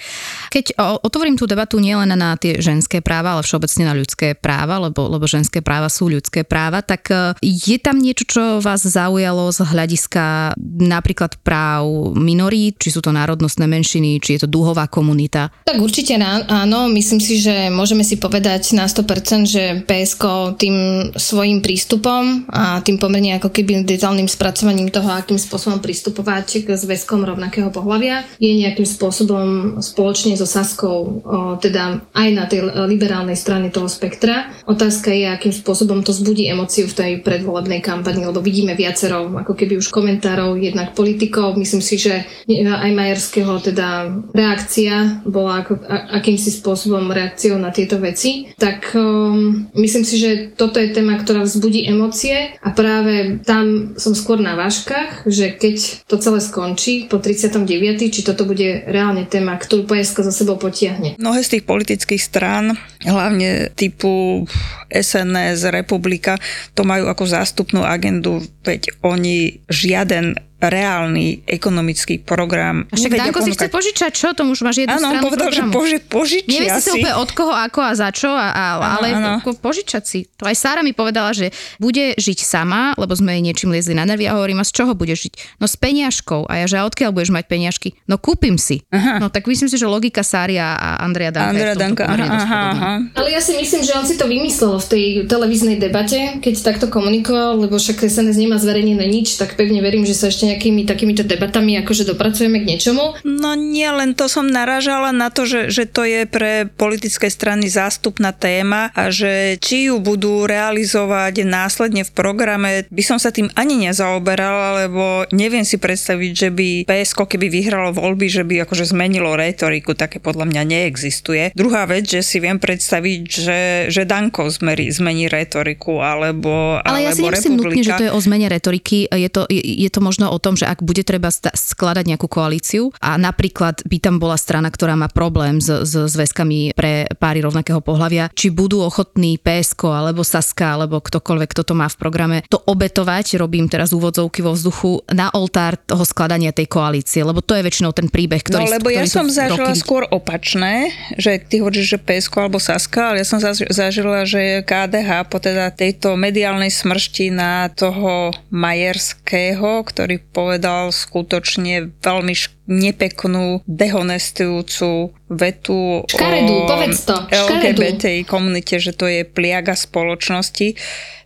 Keď 0.50 0.74
otvorím 1.06 1.38
tú 1.38 1.46
debatu 1.46 1.78
nielen 1.78 2.10
na 2.10 2.34
tie 2.34 2.58
ženské 2.58 2.98
práva, 2.98 3.38
ale 3.38 3.46
všeobecne 3.46 3.86
na 3.86 3.94
ľudské 3.94 4.34
práva, 4.34 4.82
lebo, 4.82 5.06
lebo 5.06 5.30
ženské 5.30 5.62
práva 5.62 5.86
sú 5.86 6.10
ľudské 6.10 6.42
práva, 6.42 6.82
tak 6.82 7.06
e, 7.14 7.38
je 7.38 7.78
tam 7.78 8.02
niečo, 8.02 8.26
čo 8.26 8.42
vás 8.58 8.82
zaujalo 8.82 9.54
z 9.54 9.62
hľadiska 9.62 10.58
napríklad 10.82 11.38
práv 11.46 11.86
minorít, 12.18 12.69
či 12.76 12.88
sú 12.92 13.00
to 13.00 13.14
národnostné 13.14 13.66
menšiny, 13.66 14.20
či 14.20 14.36
je 14.36 14.46
to 14.46 14.48
dúhová 14.50 14.86
komunita? 14.90 15.50
Tak 15.64 15.78
určite 15.80 16.18
áno, 16.20 16.90
myslím 16.90 17.20
si, 17.22 17.40
že 17.40 17.70
môžeme 17.72 18.02
si 18.02 18.18
povedať 18.20 18.74
na 18.76 18.86
100%, 18.86 19.46
že 19.46 19.64
PSK 19.86 20.54
tým 20.58 20.76
svojim 21.14 21.62
prístupom 21.64 22.46
a 22.50 22.82
tým 22.82 23.00
pomerne 23.00 23.38
ako 23.40 23.48
keby 23.50 23.82
detailným 23.86 24.28
spracovaním 24.28 24.90
toho, 24.92 25.08
akým 25.10 25.38
spôsobom 25.38 25.80
pristupovať 25.80 26.66
k 26.66 26.68
zväzkom 26.76 27.24
rovnakého 27.24 27.72
pohľavia, 27.72 28.26
je 28.36 28.52
nejakým 28.52 28.86
spôsobom 28.86 29.78
spoločne 29.80 30.34
so 30.36 30.44
Saskou, 30.44 31.22
teda 31.62 32.02
aj 32.12 32.28
na 32.34 32.44
tej 32.50 32.66
liberálnej 32.86 33.38
strane 33.38 33.70
toho 33.70 33.86
spektra. 33.86 34.50
Otázka 34.66 35.14
je, 35.14 35.30
akým 35.30 35.54
spôsobom 35.54 36.02
to 36.02 36.10
zbudí 36.10 36.50
emociu 36.50 36.90
v 36.90 36.96
tej 36.96 37.12
predvolebnej 37.22 37.80
kampani, 37.80 38.26
lebo 38.26 38.42
vidíme 38.42 38.74
viacero 38.74 39.30
ako 39.30 39.54
keby 39.54 39.78
už 39.78 39.88
komentárov, 39.88 40.58
jednak 40.58 40.92
politikov. 40.92 41.54
Myslím 41.56 41.80
si, 41.80 41.96
že 41.96 42.26
aj 42.68 42.92
Majerského 42.92 43.56
teda 43.64 44.10
reakcia 44.36 45.24
bola 45.24 45.64
ako, 45.64 45.80
a, 45.88 46.20
akýmsi 46.20 46.52
spôsobom 46.60 47.08
reakciou 47.08 47.56
na 47.56 47.72
tieto 47.72 47.96
veci, 47.96 48.52
tak 48.60 48.92
um, 48.92 49.70
myslím 49.72 50.04
si, 50.04 50.20
že 50.20 50.30
toto 50.52 50.76
je 50.76 50.92
téma, 50.92 51.16
ktorá 51.16 51.46
vzbudí 51.46 51.88
emócie 51.88 52.52
a 52.60 52.68
práve 52.74 53.40
tam 53.46 53.96
som 53.96 54.12
skôr 54.12 54.42
na 54.42 54.58
váškach, 54.58 55.24
že 55.24 55.56
keď 55.56 56.04
to 56.04 56.20
celé 56.20 56.40
skončí 56.42 57.08
po 57.08 57.22
39., 57.22 57.64
či 58.12 58.20
toto 58.20 58.44
bude 58.44 58.84
reálne 58.84 59.24
téma, 59.24 59.56
ktorú 59.56 59.88
PSK 59.88 60.26
za 60.26 60.32
sebou 60.34 60.60
potiahne. 60.60 61.16
Mnohé 61.16 61.40
z 61.40 61.58
tých 61.58 61.64
politických 61.64 62.20
strán, 62.20 62.76
hlavne 63.06 63.72
typu 63.72 64.44
SNS, 64.90 65.70
Republika, 65.70 66.36
to 66.74 66.82
majú 66.82 67.06
ako 67.06 67.24
zástupnú 67.24 67.86
agendu, 67.86 68.42
veď 68.66 68.90
oni 69.06 69.62
žiaden 69.70 70.49
reálny 70.60 71.48
ekonomický 71.48 72.20
program. 72.20 72.84
A 72.92 72.94
však 72.96 73.12
Danko 73.16 73.40
si 73.40 73.56
chce 73.56 73.68
požičať, 73.72 74.12
čo? 74.12 74.28
To 74.36 74.44
už 74.44 74.60
máš 74.60 74.84
jednu 74.84 75.00
Áno, 75.00 75.16
on 75.16 75.24
povedal, 75.24 75.48
programu. 75.48 75.72
že 75.72 75.76
poži, 75.76 75.98
požičia 76.04 76.60
Nevie 76.68 76.80
si. 76.80 76.90
úplne 76.92 77.14
od 77.16 77.30
koho, 77.32 77.52
ako 77.56 77.80
a 77.80 77.92
za 77.96 78.08
čo, 78.12 78.28
a, 78.28 78.48
a, 78.52 78.64
ano, 78.76 78.84
ale 79.00 79.06
ano. 79.16 79.30
požičať 79.40 80.02
si. 80.04 80.28
To 80.36 80.44
aj 80.44 80.56
Sára 80.56 80.84
mi 80.84 80.92
povedala, 80.92 81.32
že 81.32 81.54
bude 81.80 82.12
žiť 82.18 82.38
sama, 82.44 82.92
lebo 83.00 83.16
sme 83.16 83.38
jej 83.38 83.42
niečím 83.42 83.72
liezli 83.72 83.96
na 83.96 84.04
nervy 84.04 84.28
a 84.28 84.36
hovorím, 84.36 84.60
a 84.60 84.64
z 84.66 84.72
čoho 84.76 84.92
bude 84.92 85.16
žiť? 85.16 85.60
No 85.62 85.70
s 85.70 85.78
peniažkou. 85.78 86.44
A 86.50 86.60
ja, 86.60 86.66
že 86.68 86.76
a 86.76 86.84
odkiaľ 86.84 87.14
budeš 87.14 87.32
mať 87.32 87.44
peniažky? 87.48 87.96
No 88.04 88.20
kúpim 88.20 88.58
si. 88.60 88.82
Aha. 88.92 89.22
No 89.22 89.32
tak 89.32 89.48
myslím 89.48 89.70
si, 89.70 89.78
že 89.78 89.86
logika 89.88 90.20
Sária 90.20 90.76
a 90.76 91.00
Andrea 91.00 91.32
Danka 91.32 91.50
Andrea 91.54 91.74
Danka, 91.78 92.04
aha, 92.04 92.26
aha, 92.26 92.60
aha. 92.74 92.92
Ale 93.14 93.28
ja 93.30 93.40
si 93.40 93.54
myslím, 93.56 93.86
že 93.86 93.92
on 93.94 94.04
si 94.04 94.18
to 94.18 94.26
vymyslel 94.26 94.76
v 94.82 94.86
tej 94.90 95.04
televíznej 95.30 95.78
debate, 95.78 96.42
keď 96.42 96.54
takto 96.60 96.86
komunikoval, 96.90 97.56
lebo 97.56 97.78
však 97.78 98.02
SNS 98.02 98.36
nemá 98.36 98.58
zverejnené 98.58 99.06
nič, 99.06 99.38
tak 99.38 99.54
pevne 99.54 99.78
verím, 99.80 100.02
že 100.02 100.18
sa 100.18 100.28
ešte 100.28 100.49
nejakými 100.50 100.82
takýmito 100.84 101.22
debatami 101.22 101.78
akože 101.80 102.08
dopracujeme 102.10 102.60
k 102.62 102.68
niečomu? 102.74 103.22
No 103.22 103.54
nie, 103.54 103.86
len 103.86 104.18
to 104.18 104.26
som 104.26 104.50
naražala 104.50 105.14
na 105.14 105.30
to, 105.30 105.46
že, 105.46 105.70
že 105.70 105.86
to 105.86 106.02
je 106.02 106.26
pre 106.26 106.66
politické 106.66 107.30
strany 107.30 107.70
zástupná 107.70 108.34
téma 108.34 108.90
a 108.92 109.14
že 109.14 109.56
či 109.62 109.88
ju 109.88 110.02
budú 110.02 110.44
realizovať 110.44 111.46
následne 111.46 112.02
v 112.02 112.12
programe, 112.12 112.70
by 112.90 113.02
som 113.06 113.22
sa 113.22 113.30
tým 113.30 113.46
ani 113.54 113.90
nezaoberala, 113.90 114.86
lebo 114.86 115.28
neviem 115.30 115.62
si 115.62 115.78
predstaviť, 115.78 116.32
že 116.34 116.48
by 116.50 116.68
PSK, 116.90 117.36
keby 117.36 117.46
vyhralo 117.46 117.94
voľby, 117.94 118.26
že 118.26 118.42
by 118.42 118.66
akože 118.66 118.90
zmenilo 118.90 119.38
retoriku, 119.38 119.94
také 119.94 120.18
podľa 120.18 120.50
mňa 120.50 120.62
neexistuje. 120.66 121.54
Druhá 121.54 121.86
vec, 121.86 122.10
že 122.10 122.24
si 122.26 122.42
viem 122.42 122.58
predstaviť, 122.58 123.20
že, 123.28 123.60
že 123.92 124.02
Danko 124.08 124.50
zmeri, 124.50 124.90
zmení 124.90 125.30
retoriku, 125.30 126.02
alebo 126.02 126.80
Ale 126.82 127.06
ja 127.06 127.14
si 127.14 127.22
nemyslím 127.22 127.54
nutne, 127.60 127.82
že 127.84 127.94
to 127.94 128.06
je 128.08 128.12
o 128.12 128.20
zmene 128.20 128.48
retoriky, 128.50 129.06
je 129.06 129.30
to, 129.30 129.44
je, 129.46 129.60
je 129.60 129.90
to 129.92 130.00
možno 130.00 130.32
o 130.32 130.38
tom, 130.42 130.58
že 130.58 130.66
ak 130.66 130.80
ak 130.80 130.88
bude 130.88 131.04
treba 131.04 131.28
skladať 131.28 132.08
nejakú 132.08 132.24
koalíciu 132.24 132.88
a 133.04 133.20
napríklad 133.20 133.84
by 133.84 134.00
tam 134.00 134.16
bola 134.16 134.40
strana, 134.40 134.72
ktorá 134.72 134.96
má 134.96 135.12
problém 135.12 135.60
s, 135.60 135.68
s 135.68 135.92
zväzkami 135.92 136.72
pre 136.72 137.04
páry 137.20 137.44
rovnakého 137.44 137.84
pohľavia, 137.84 138.32
či 138.32 138.48
budú 138.48 138.80
ochotní 138.80 139.36
PSK 139.36 139.92
alebo 139.92 140.24
Saska 140.24 140.80
alebo 140.80 141.04
ktokoľvek, 141.04 141.48
kto 141.52 141.62
to 141.68 141.74
má 141.76 141.84
v 141.92 142.00
programe, 142.00 142.38
to 142.48 142.56
obetovať, 142.64 143.36
robím 143.36 143.68
teraz 143.68 143.92
úvodzovky 143.92 144.40
vo 144.40 144.56
vzduchu, 144.56 145.04
na 145.12 145.28
oltár 145.36 145.76
toho 145.76 146.00
skladania 146.08 146.56
tej 146.56 146.64
koalície, 146.64 147.20
lebo 147.20 147.44
to 147.44 147.52
je 147.52 147.60
väčšinou 147.60 147.92
ten 147.92 148.08
príbeh, 148.08 148.40
ktorý... 148.40 148.64
No 148.64 148.72
lebo 148.80 148.88
ktorý 148.88 149.04
ja 149.04 149.04
som 149.04 149.28
zažila 149.28 149.76
roky... 149.76 149.84
skôr 149.84 150.08
opačné, 150.08 150.96
že 151.20 151.36
ty 151.44 151.60
hovoríš, 151.60 151.92
že 151.92 151.98
PSK 152.00 152.48
alebo 152.48 152.56
Saska, 152.56 153.12
ale 153.12 153.20
ja 153.20 153.26
som 153.28 153.36
zažila, 153.68 154.24
že 154.24 154.64
KDH 154.64 155.28
po 155.28 155.36
teda 155.36 155.68
tejto 155.76 156.16
mediálnej 156.16 156.72
smršti 156.72 157.28
na 157.28 157.68
toho 157.68 158.32
Majerského, 158.48 159.84
ktorý 159.84 160.29
povedal, 160.30 160.94
skutočne 160.94 161.90
veľmi 162.02 162.34
šk- 162.34 162.59
nepeknú, 162.70 163.66
dehonestujúcu 163.66 165.10
vetu 165.26 166.06
Škaredu, 166.06 166.54
o 166.54 166.70
povedz 166.70 167.02
to. 167.02 167.16
LGBT 167.26 168.22
komunite, 168.24 168.78
že 168.78 168.94
to 168.94 169.10
je 169.10 169.26
pliaga 169.26 169.74
spoločnosti 169.74 170.78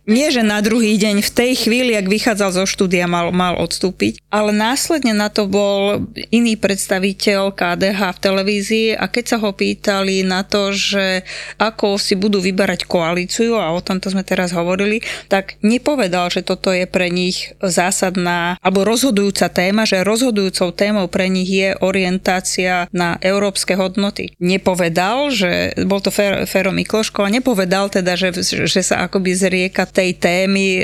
nie, 0.05 0.29
že 0.29 0.45
na 0.45 0.61
druhý 0.61 1.01
deň, 1.01 1.25
v 1.25 1.33
tej 1.33 1.51
chvíli, 1.65 1.97
ak 1.97 2.05
vychádzal 2.05 2.53
zo 2.53 2.65
štúdia, 2.69 3.09
mal, 3.09 3.33
mal 3.33 3.57
odstúpiť, 3.57 4.21
ale 4.29 4.53
následne 4.53 5.17
na 5.17 5.33
to 5.33 5.49
bol 5.49 6.05
iný 6.29 6.53
predstaviteľ 6.53 7.49
KDH 7.49 8.01
v 8.13 8.21
televízii 8.21 8.87
a 8.93 9.09
keď 9.09 9.25
sa 9.25 9.37
ho 9.41 9.49
pýtali 9.49 10.21
na 10.21 10.45
to, 10.45 10.69
že 10.77 11.25
ako 11.57 11.97
si 11.97 12.13
budú 12.13 12.37
vyberať 12.37 12.85
koalíciu, 12.85 13.57
a 13.57 13.73
o 13.73 13.81
tomto 13.81 14.13
sme 14.13 14.21
teraz 14.21 14.53
hovorili, 14.53 15.01
tak 15.25 15.57
nepovedal, 15.65 16.29
že 16.29 16.45
toto 16.45 16.69
je 16.69 16.85
pre 16.85 17.09
nich 17.09 17.57
zásadná 17.57 18.61
alebo 18.61 18.85
rozhodujúca 18.85 19.49
téma, 19.49 19.89
že 19.89 20.05
rozhodujúcou 20.05 20.69
témou 20.69 21.09
pre 21.09 21.33
nich 21.33 21.34
je 21.43 21.75
orientácia 21.81 22.87
na 22.95 23.19
európske 23.19 23.75
hodnoty. 23.75 24.31
Nepovedal, 24.39 25.33
že 25.33 25.75
bol 25.83 25.99
to 25.99 26.13
Fero 26.45 26.71
Mikloško 26.71 27.25
a 27.25 27.33
nepovedal 27.33 27.89
teda, 27.89 28.15
že, 28.15 28.31
že 28.45 28.81
sa 28.85 29.09
akoby 29.09 29.35
zrieka 29.35 29.89
tej 29.89 30.15
témy 30.15 30.81
e, 30.81 30.83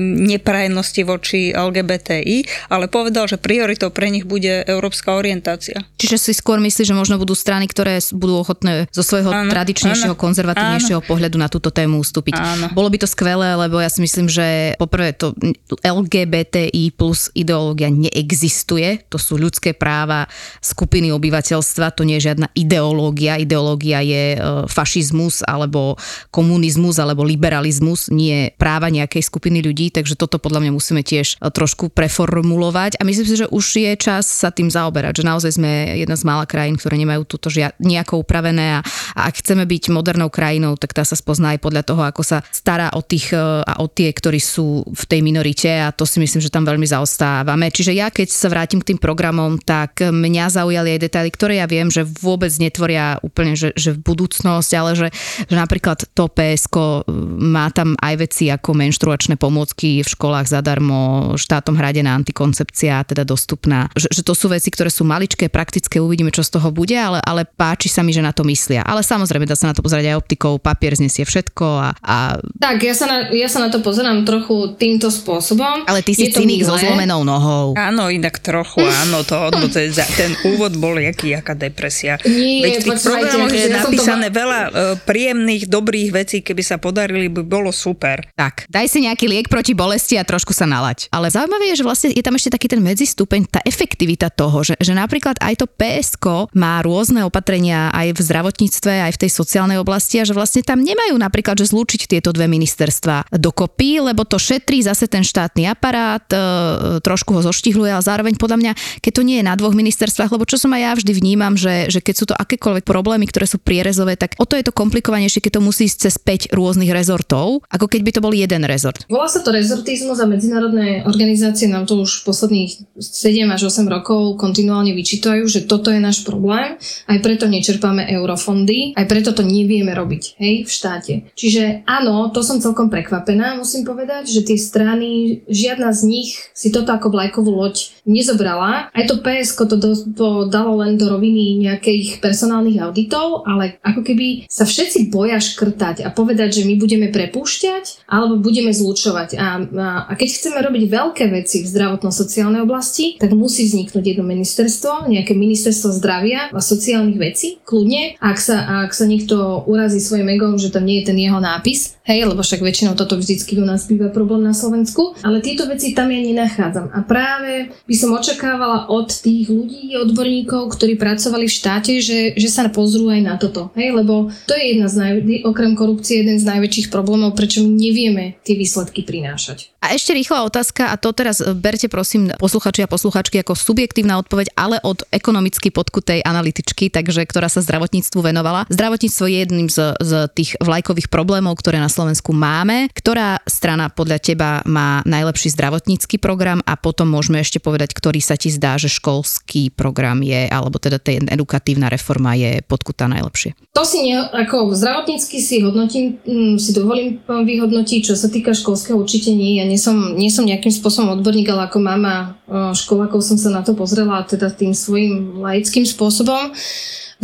neprajnosti 0.00 1.02
voči 1.04 1.52
LGBTI, 1.52 2.70
ale 2.72 2.88
povedal, 2.88 3.28
že 3.28 3.36
prioritou 3.36 3.92
pre 3.92 4.08
nich 4.08 4.24
bude 4.24 4.64
európska 4.64 5.14
orientácia. 5.14 5.84
Čiže 6.00 6.16
si 6.16 6.32
skôr 6.32 6.58
myslíš, 6.58 6.90
že 6.90 6.96
možno 6.96 7.20
budú 7.20 7.36
strany, 7.36 7.68
ktoré 7.68 8.00
budú 8.14 8.40
ochotné 8.40 8.88
zo 8.90 9.02
svojho 9.04 9.30
áno, 9.30 9.50
tradičnejšieho, 9.52 10.16
áno, 10.16 10.20
konzervatívnejšieho 10.20 11.00
áno. 11.02 11.08
pohľadu 11.08 11.36
na 11.36 11.48
túto 11.52 11.68
tému 11.68 12.00
ustúpiť. 12.00 12.34
Áno. 12.38 12.66
Bolo 12.72 12.88
by 12.88 13.04
to 13.04 13.08
skvelé, 13.10 13.52
lebo 13.58 13.82
ja 13.82 13.90
si 13.90 14.00
myslím, 14.00 14.30
že 14.30 14.78
poprvé 14.80 15.12
to 15.12 15.36
LGBTI 15.82 16.94
plus 16.94 17.28
ideológia 17.34 17.90
neexistuje. 17.90 19.04
To 19.10 19.18
sú 19.20 19.36
ľudské 19.44 19.76
práva 19.76 20.24
skupiny 20.64 21.12
obyvateľstva, 21.12 21.92
to 21.92 22.08
nie 22.08 22.16
je 22.16 22.32
žiadna 22.32 22.48
ideológia. 22.56 23.36
Ideológia 23.36 24.00
je 24.00 24.24
e, 24.34 24.38
fašizmus 24.64 25.44
alebo 25.44 26.00
komunizmus 26.32 26.96
alebo 26.96 27.22
liberalizmus 27.26 28.08
nie 28.08 28.50
práva 28.56 28.88
nejakej 28.88 29.20
skupiny 29.20 29.60
ľudí, 29.60 29.92
takže 29.92 30.16
toto 30.16 30.40
podľa 30.40 30.64
mňa 30.64 30.72
musíme 30.72 31.02
tiež 31.04 31.38
e, 31.38 31.50
trošku 31.50 31.92
preformulovať 31.92 32.96
a 32.96 33.02
myslím 33.04 33.26
si, 33.28 33.36
že 33.36 33.50
už 33.50 33.64
je 33.80 33.92
čas 33.98 34.24
sa 34.24 34.48
tým 34.54 34.70
zaoberať, 34.70 35.20
že 35.20 35.28
naozaj 35.28 35.52
sme 35.58 36.00
jedna 36.00 36.16
z 36.16 36.24
mála 36.24 36.44
krajín, 36.46 36.78
ktoré 36.78 36.96
nemajú 36.96 37.26
túto 37.26 37.50
žia- 37.50 37.74
nejako 37.82 38.22
upravené 38.22 38.78
a, 38.78 38.86
a 39.18 39.20
ak 39.28 39.42
chceme 39.42 39.66
byť 39.66 39.90
modernou 39.90 40.30
krajinou, 40.30 40.78
tak 40.78 40.94
tá 40.94 41.02
sa 41.02 41.18
spozná 41.18 41.56
aj 41.56 41.60
podľa 41.60 41.82
toho, 41.82 42.02
ako 42.06 42.22
sa 42.22 42.38
stará 42.54 42.94
o 42.94 43.02
tých 43.02 43.34
e, 43.34 43.38
a 43.64 43.82
o 43.82 43.86
tie, 43.90 44.14
ktorí 44.14 44.38
sú 44.38 44.86
v 44.86 45.04
tej 45.08 45.20
minorite 45.24 45.68
a 45.68 45.90
to 45.90 46.06
si 46.06 46.22
myslím, 46.22 46.38
že 46.38 46.52
tam 46.52 46.62
veľmi 46.62 46.86
zaostávame. 46.86 47.72
Čiže 47.74 47.92
ja 47.96 48.12
keď 48.14 48.28
sa 48.30 48.46
vrátim 48.52 48.78
k 48.78 48.94
tým 48.94 48.98
programom, 49.00 49.23
tak 49.64 50.02
mňa 50.02 50.50
zaujali 50.50 50.98
aj 50.98 51.00
detaily, 51.08 51.30
ktoré 51.30 51.62
ja 51.62 51.66
viem, 51.70 51.88
že 51.88 52.04
vôbec 52.04 52.50
netvoria 52.58 53.16
úplne, 53.24 53.54
že, 53.54 53.72
že 53.78 53.94
v 53.94 54.04
budúcnosť, 54.04 54.70
ale 54.74 54.90
že, 54.98 55.08
že 55.46 55.56
napríklad 55.56 56.04
to 56.12 56.26
PSK 56.26 57.06
má 57.38 57.70
tam 57.70 57.94
aj 58.00 58.14
veci 58.18 58.50
ako 58.50 58.74
menštruačné 58.74 59.38
pomôcky 59.38 60.02
v 60.02 60.08
školách 60.08 60.50
zadarmo, 60.50 61.34
štátom 61.38 61.78
hradená 61.78 62.16
antikoncepcia, 62.18 63.06
teda 63.06 63.22
dostupná. 63.22 63.86
Že, 63.94 64.08
že 64.10 64.22
to 64.26 64.34
sú 64.34 64.50
veci, 64.50 64.72
ktoré 64.72 64.90
sú 64.90 65.06
maličké, 65.06 65.46
praktické, 65.46 66.02
uvidíme, 66.02 66.34
čo 66.34 66.42
z 66.42 66.58
toho 66.58 66.74
bude, 66.74 66.98
ale, 66.98 67.22
ale 67.22 67.46
páči 67.46 67.86
sa 67.86 68.02
mi, 68.02 68.10
že 68.10 68.24
na 68.24 68.34
to 68.34 68.42
myslia. 68.48 68.82
Ale 68.82 69.06
samozrejme, 69.06 69.46
dá 69.46 69.54
sa 69.54 69.70
na 69.70 69.76
to 69.76 69.84
pozrieť 69.84 70.10
aj 70.10 70.18
optikou, 70.18 70.58
papier 70.58 70.98
znesie 70.98 71.22
všetko 71.22 71.66
a... 71.78 71.88
a... 72.02 72.16
Tak, 72.58 72.82
ja 72.82 72.94
sa, 72.96 73.06
na, 73.06 73.16
ja 73.30 73.46
sa 73.46 73.62
na 73.62 73.68
to 73.70 73.84
pozerám 73.84 74.26
trochu 74.26 74.74
týmto 74.74 75.12
spôsobom. 75.12 75.86
Ale 75.86 76.02
ty 76.02 76.16
si 76.16 76.32
cynik 76.32 76.66
so 76.66 76.74
zlomenou 76.74 77.22
nohou. 77.22 77.76
Áno, 77.78 78.10
inak 78.10 78.40
trochu, 78.40 78.82
áno, 78.82 79.13
to, 79.22 79.54
to, 79.54 79.68
to 79.70 79.78
ten 80.18 80.34
úvod 80.50 80.74
bol 80.74 80.98
jaký, 80.98 81.38
aká 81.38 81.54
depresia. 81.54 82.18
Nie, 82.26 82.66
Veď 82.66 82.74
v 82.80 82.84
tých 82.90 83.02
programoch 83.04 83.52
je 83.54 83.66
ja 83.70 83.76
napísané 83.78 84.26
to... 84.32 84.36
veľa 84.40 84.60
uh, 84.66 84.72
príjemných, 85.06 85.70
dobrých 85.70 86.10
vecí, 86.10 86.42
keby 86.42 86.62
sa 86.64 86.82
podarili, 86.82 87.30
by 87.30 87.46
bolo 87.46 87.70
super. 87.70 88.26
Tak, 88.34 88.66
daj 88.66 88.90
si 88.90 89.04
nejaký 89.04 89.30
liek 89.30 89.46
proti 89.46 89.76
bolesti 89.76 90.18
a 90.18 90.24
trošku 90.26 90.50
sa 90.50 90.64
nalať. 90.66 91.12
Ale 91.14 91.30
zaujímavé 91.30 91.70
je, 91.74 91.84
že 91.84 91.86
vlastne 91.86 92.08
je 92.10 92.24
tam 92.24 92.34
ešte 92.34 92.50
taký 92.56 92.66
ten 92.72 92.80
medzistupeň, 92.82 93.40
tá 93.46 93.60
efektivita 93.62 94.32
toho, 94.32 94.64
že, 94.64 94.74
že 94.80 94.96
napríklad 94.96 95.38
aj 95.38 95.54
to 95.60 95.66
PSK 95.68 96.50
má 96.56 96.80
rôzne 96.80 97.22
opatrenia 97.22 97.92
aj 97.92 98.16
v 98.16 98.20
zdravotníctve, 98.24 98.92
aj 99.10 99.12
v 99.14 99.20
tej 99.26 99.30
sociálnej 99.30 99.78
oblasti 99.78 100.18
a 100.18 100.24
že 100.24 100.32
vlastne 100.32 100.64
tam 100.64 100.80
nemajú 100.80 101.14
napríklad, 101.20 101.60
že 101.60 101.68
zlúčiť 101.68 102.08
tieto 102.08 102.32
dve 102.32 102.48
ministerstva 102.48 103.34
dokopy, 103.36 104.00
lebo 104.00 104.24
to 104.24 104.40
šetrí 104.40 104.80
zase 104.80 105.10
ten 105.10 105.26
štátny 105.26 105.68
aparát, 105.68 106.24
e, 106.32 106.98
trošku 107.04 107.36
ho 107.36 107.40
zoštihluje, 107.44 107.90
ale 107.90 108.04
zároveň 108.04 108.34
podľa 108.38 108.58
mňa, 108.60 108.72
keď 109.04 109.20
to 109.20 109.28
nie 109.28 109.44
je 109.44 109.44
na 109.44 109.52
dvoch 109.52 109.76
ministerstvách, 109.76 110.32
lebo 110.32 110.48
čo 110.48 110.56
som 110.56 110.72
aj 110.72 110.80
ja 110.80 110.92
vždy 110.96 111.12
vnímam, 111.12 111.60
že, 111.60 111.92
že 111.92 112.00
keď 112.00 112.14
sú 112.16 112.24
to 112.24 112.32
akékoľvek 112.32 112.88
problémy, 112.88 113.28
ktoré 113.28 113.44
sú 113.44 113.60
prierezové, 113.60 114.16
tak 114.16 114.40
o 114.40 114.48
to 114.48 114.56
je 114.56 114.64
to 114.64 114.72
komplikovanejšie, 114.72 115.44
keď 115.44 115.60
to 115.60 115.66
musí 115.68 115.84
ísť 115.84 116.08
cez 116.08 116.14
5 116.16 116.56
rôznych 116.56 116.88
rezortov, 116.88 117.60
ako 117.68 117.84
keď 117.84 118.00
by 118.00 118.10
to 118.16 118.24
bol 118.24 118.32
jeden 118.32 118.64
rezort. 118.64 119.04
Volá 119.12 119.28
sa 119.28 119.44
to 119.44 119.52
rezortizmus 119.52 120.16
a 120.16 120.24
medzinárodné 120.24 121.04
organizácie 121.04 121.68
nám 121.68 121.84
to 121.84 122.00
už 122.00 122.24
posledných 122.24 122.96
7 122.96 123.44
až 123.52 123.68
8 123.68 123.84
rokov 123.92 124.40
kontinuálne 124.40 124.96
vyčítajú, 124.96 125.44
že 125.52 125.68
toto 125.68 125.92
je 125.92 126.00
náš 126.00 126.24
problém, 126.24 126.80
aj 127.04 127.18
preto 127.20 127.44
nečerpáme 127.44 128.08
eurofondy, 128.08 128.96
aj 128.96 129.04
preto 129.04 129.36
to 129.36 129.44
nevieme 129.44 129.92
robiť, 129.92 130.40
hej, 130.40 130.64
v 130.64 130.70
štáte. 130.72 131.14
Čiže 131.36 131.84
áno, 131.84 132.32
to 132.32 132.40
som 132.40 132.56
celkom 132.56 132.88
prekvapená, 132.88 133.52
musím 133.60 133.84
povedať, 133.84 134.32
že 134.32 134.40
tie 134.40 134.56
strany, 134.56 135.42
žiadna 135.44 135.92
z 135.92 136.00
nich 136.08 136.30
si 136.56 136.72
toto 136.72 136.88
ako 136.94 137.12
vlajkovú 137.12 137.52
loď 137.52 137.92
nezobrala 138.08 138.93
aj 138.94 139.04
to 139.10 139.18
PSK 139.18 139.58
to, 139.66 139.76
do, 139.76 139.90
to 140.14 140.28
dalo 140.46 140.78
len 140.78 140.94
do 140.94 141.10
roviny 141.10 141.58
nejakých 141.58 142.22
personálnych 142.22 142.78
auditov, 142.78 143.42
ale 143.42 143.82
ako 143.82 144.06
keby 144.06 144.46
sa 144.46 144.62
všetci 144.62 145.10
boja 145.10 145.42
škrtať 145.42 146.06
a 146.06 146.14
povedať, 146.14 146.62
že 146.62 146.66
my 146.70 146.78
budeme 146.78 147.10
prepúšťať 147.10 148.06
alebo 148.06 148.38
budeme 148.38 148.70
zlučovať. 148.70 149.34
A, 149.34 149.46
a, 149.66 149.88
a 150.08 150.12
keď 150.14 150.28
chceme 150.30 150.58
robiť 150.62 150.84
veľké 150.86 151.24
veci 151.34 151.66
v 151.66 151.70
zdravotno-sociálnej 151.74 152.62
oblasti, 152.62 153.18
tak 153.18 153.34
musí 153.34 153.66
vzniknúť 153.66 154.14
jedno 154.14 154.22
ministerstvo, 154.22 155.10
nejaké 155.10 155.34
ministerstvo 155.34 155.90
zdravia 155.90 156.54
a 156.54 156.60
sociálnych 156.62 157.18
vecí, 157.18 157.58
kľudne, 157.66 158.14
ak 158.22 158.38
sa, 158.38 158.86
ak 158.86 158.94
sa 158.94 159.10
niekto 159.10 159.66
urazí 159.66 159.98
svojim 159.98 160.30
egom, 160.38 160.54
že 160.54 160.70
tam 160.70 160.86
nie 160.86 161.02
je 161.02 161.10
ten 161.10 161.18
jeho 161.18 161.42
nápis, 161.42 161.98
hej, 162.06 162.30
lebo 162.30 162.46
však 162.46 162.62
väčšinou 162.62 162.94
toto 162.94 163.18
vždycky 163.18 163.58
u 163.58 163.66
nás 163.66 163.90
býva 163.90 164.12
problém 164.12 164.46
na 164.46 164.54
Slovensku, 164.54 165.18
ale 165.26 165.42
tieto 165.42 165.66
veci 165.66 165.96
tam 165.96 166.14
ja 166.14 166.20
nenachádzam. 166.22 166.94
A 166.94 167.02
práve 167.02 167.74
by 167.90 167.94
som 167.96 168.14
očakávala 168.14 168.83
od 168.88 169.10
tých 169.10 169.50
ľudí, 169.50 169.92
odborníkov, 169.98 170.72
ktorí 170.72 170.96
pracovali 170.96 171.50
v 171.50 171.56
štáte, 171.58 171.92
že, 171.98 172.38
že 172.38 172.48
sa 172.48 172.70
pozrú 172.70 173.10
aj 173.10 173.20
na 173.20 173.34
toto, 173.36 173.74
hej, 173.76 173.92
lebo 173.92 174.30
to 174.46 174.54
je 174.54 174.74
jedna 174.74 174.86
z 174.88 174.94
naj, 174.96 175.12
okrem 175.44 175.74
korupcie 175.74 176.22
jeden 176.22 176.38
z 176.38 176.48
najväčších 176.48 176.88
problémov, 176.88 177.36
prečo 177.36 177.60
my 177.60 177.70
nevieme 177.74 178.38
tie 178.46 178.54
výsledky 178.54 179.02
prinášať. 179.02 179.73
A 179.84 179.92
ešte 179.92 180.16
rýchla 180.16 180.48
otázka, 180.48 180.88
a 180.88 180.96
to 180.96 181.12
teraz 181.12 181.44
berte 181.44 181.92
prosím 181.92 182.32
posluchači 182.40 182.80
a 182.80 182.88
posluchačky 182.88 183.44
ako 183.44 183.52
subjektívna 183.52 184.16
odpoveď, 184.16 184.56
ale 184.56 184.80
od 184.80 185.04
ekonomicky 185.12 185.68
podkutej 185.68 186.24
analytičky, 186.24 186.88
takže 186.88 187.28
ktorá 187.28 187.52
sa 187.52 187.60
zdravotníctvu 187.60 188.16
venovala. 188.16 188.64
Zdravotníctvo 188.72 189.24
je 189.28 189.36
jedným 189.44 189.68
z, 189.68 189.92
z 190.00 190.12
tých 190.32 190.56
vlajkových 190.56 191.12
problémov, 191.12 191.60
ktoré 191.60 191.84
na 191.84 191.92
Slovensku 191.92 192.32
máme. 192.32 192.88
Ktorá 192.96 193.44
strana 193.44 193.92
podľa 193.92 194.24
teba 194.24 194.64
má 194.64 195.04
najlepší 195.04 195.52
zdravotnícky 195.52 196.16
program 196.16 196.64
a 196.64 196.80
potom 196.80 197.12
môžeme 197.12 197.44
ešte 197.44 197.60
povedať, 197.60 197.92
ktorý 197.92 198.24
sa 198.24 198.40
ti 198.40 198.48
zdá, 198.48 198.80
že 198.80 198.88
školský 198.88 199.68
program 199.68 200.24
je, 200.24 200.48
alebo 200.48 200.80
teda 200.80 200.96
tá 200.96 201.12
edukatívna 201.12 201.92
reforma 201.92 202.32
je 202.32 202.64
podkutá 202.64 203.04
najlepšie. 203.04 203.52
To 203.76 203.84
si 203.84 204.00
ne, 204.08 204.32
ako 204.32 204.72
zdravotnícky 204.72 205.44
si 205.44 205.60
hodnotím, 205.60 206.16
mm, 206.24 206.56
si 206.56 206.72
dovolím 206.72 207.20
vyhodnotiť, 207.28 208.00
čo 208.00 208.16
sa 208.16 208.32
týka 208.32 208.56
školského 208.56 208.96
určite 208.96 209.28
nie. 209.28 209.60
Ja 209.60 209.73
nie 209.74 209.80
som, 209.82 210.14
nie 210.14 210.30
som 210.30 210.46
nejakým 210.46 210.70
spôsobom 210.70 211.18
odborník, 211.18 211.50
ale 211.50 211.66
ako 211.66 211.78
mama 211.82 212.38
školákov 212.78 213.26
som 213.26 213.34
sa 213.34 213.50
na 213.50 213.66
to 213.66 213.74
pozrela 213.74 214.22
teda 214.22 214.54
tým 214.54 214.70
svojim 214.70 215.42
laickým 215.42 215.82
spôsobom. 215.82 216.54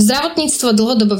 Zdravotníctvo 0.00 0.72
dlhodobo 0.72 1.12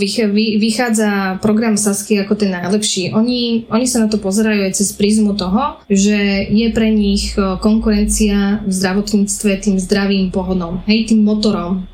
vychádza 0.57 1.37
program 1.45 1.77
Sasky 1.77 2.17
ako 2.17 2.33
ten 2.33 2.49
najlepší. 2.57 3.13
Oni, 3.13 3.69
oni 3.69 3.85
sa 3.85 4.01
na 4.01 4.09
to 4.09 4.17
pozerajú 4.17 4.65
aj 4.65 4.81
cez 4.81 4.97
prízmu 4.97 5.37
toho, 5.37 5.85
že 5.93 6.49
je 6.49 6.67
pre 6.73 6.89
nich 6.89 7.37
konkurencia 7.37 8.65
v 8.65 8.73
zdravotníctve 8.73 9.51
tým 9.61 9.77
zdravým 9.77 10.33
pohodom, 10.33 10.81
hej, 10.89 11.13
tým 11.13 11.21
motorom 11.21 11.85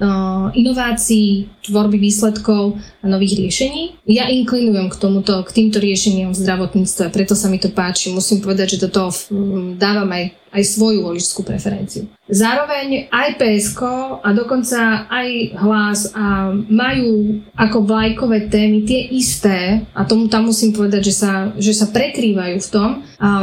inovácií, 0.55 1.51
tvorby 1.67 1.99
výsledkov 1.99 2.79
a 3.03 3.07
nových 3.11 3.43
riešení. 3.43 4.07
Ja 4.07 4.31
inklinujem 4.31 4.87
k 4.87 4.97
tomuto, 5.03 5.43
k 5.43 5.51
týmto 5.51 5.83
riešeniam 5.83 6.31
v 6.31 6.39
zdravotníctve, 6.39 7.11
preto 7.11 7.35
sa 7.35 7.51
mi 7.51 7.59
to 7.59 7.75
páči. 7.75 8.15
Musím 8.15 8.39
povedať, 8.39 8.79
že 8.79 8.87
do 8.87 8.95
toho 8.95 9.11
dávam 9.75 10.07
aj, 10.15 10.31
aj 10.53 10.63
svoju 10.63 11.03
voličskú 11.05 11.43
preferenciu. 11.43 12.07
Zároveň 12.27 13.07
aj 13.07 13.39
PSK 13.39 13.83
a 14.19 14.29
dokonca 14.35 15.07
aj 15.07 15.29
hlas 15.63 16.11
a 16.11 16.51
majú 16.67 17.39
ako 17.55 17.87
vlajkové 17.87 18.51
témy 18.51 18.83
tie 18.83 19.07
isté, 19.15 19.87
a 19.95 20.03
tomu 20.03 20.27
tam 20.27 20.51
musím 20.51 20.75
povedať, 20.75 21.07
že 21.07 21.15
sa, 21.15 21.33
že 21.55 21.71
sa 21.71 21.87
prekrývajú 21.87 22.59
v 22.59 22.69
tom, 22.75 22.91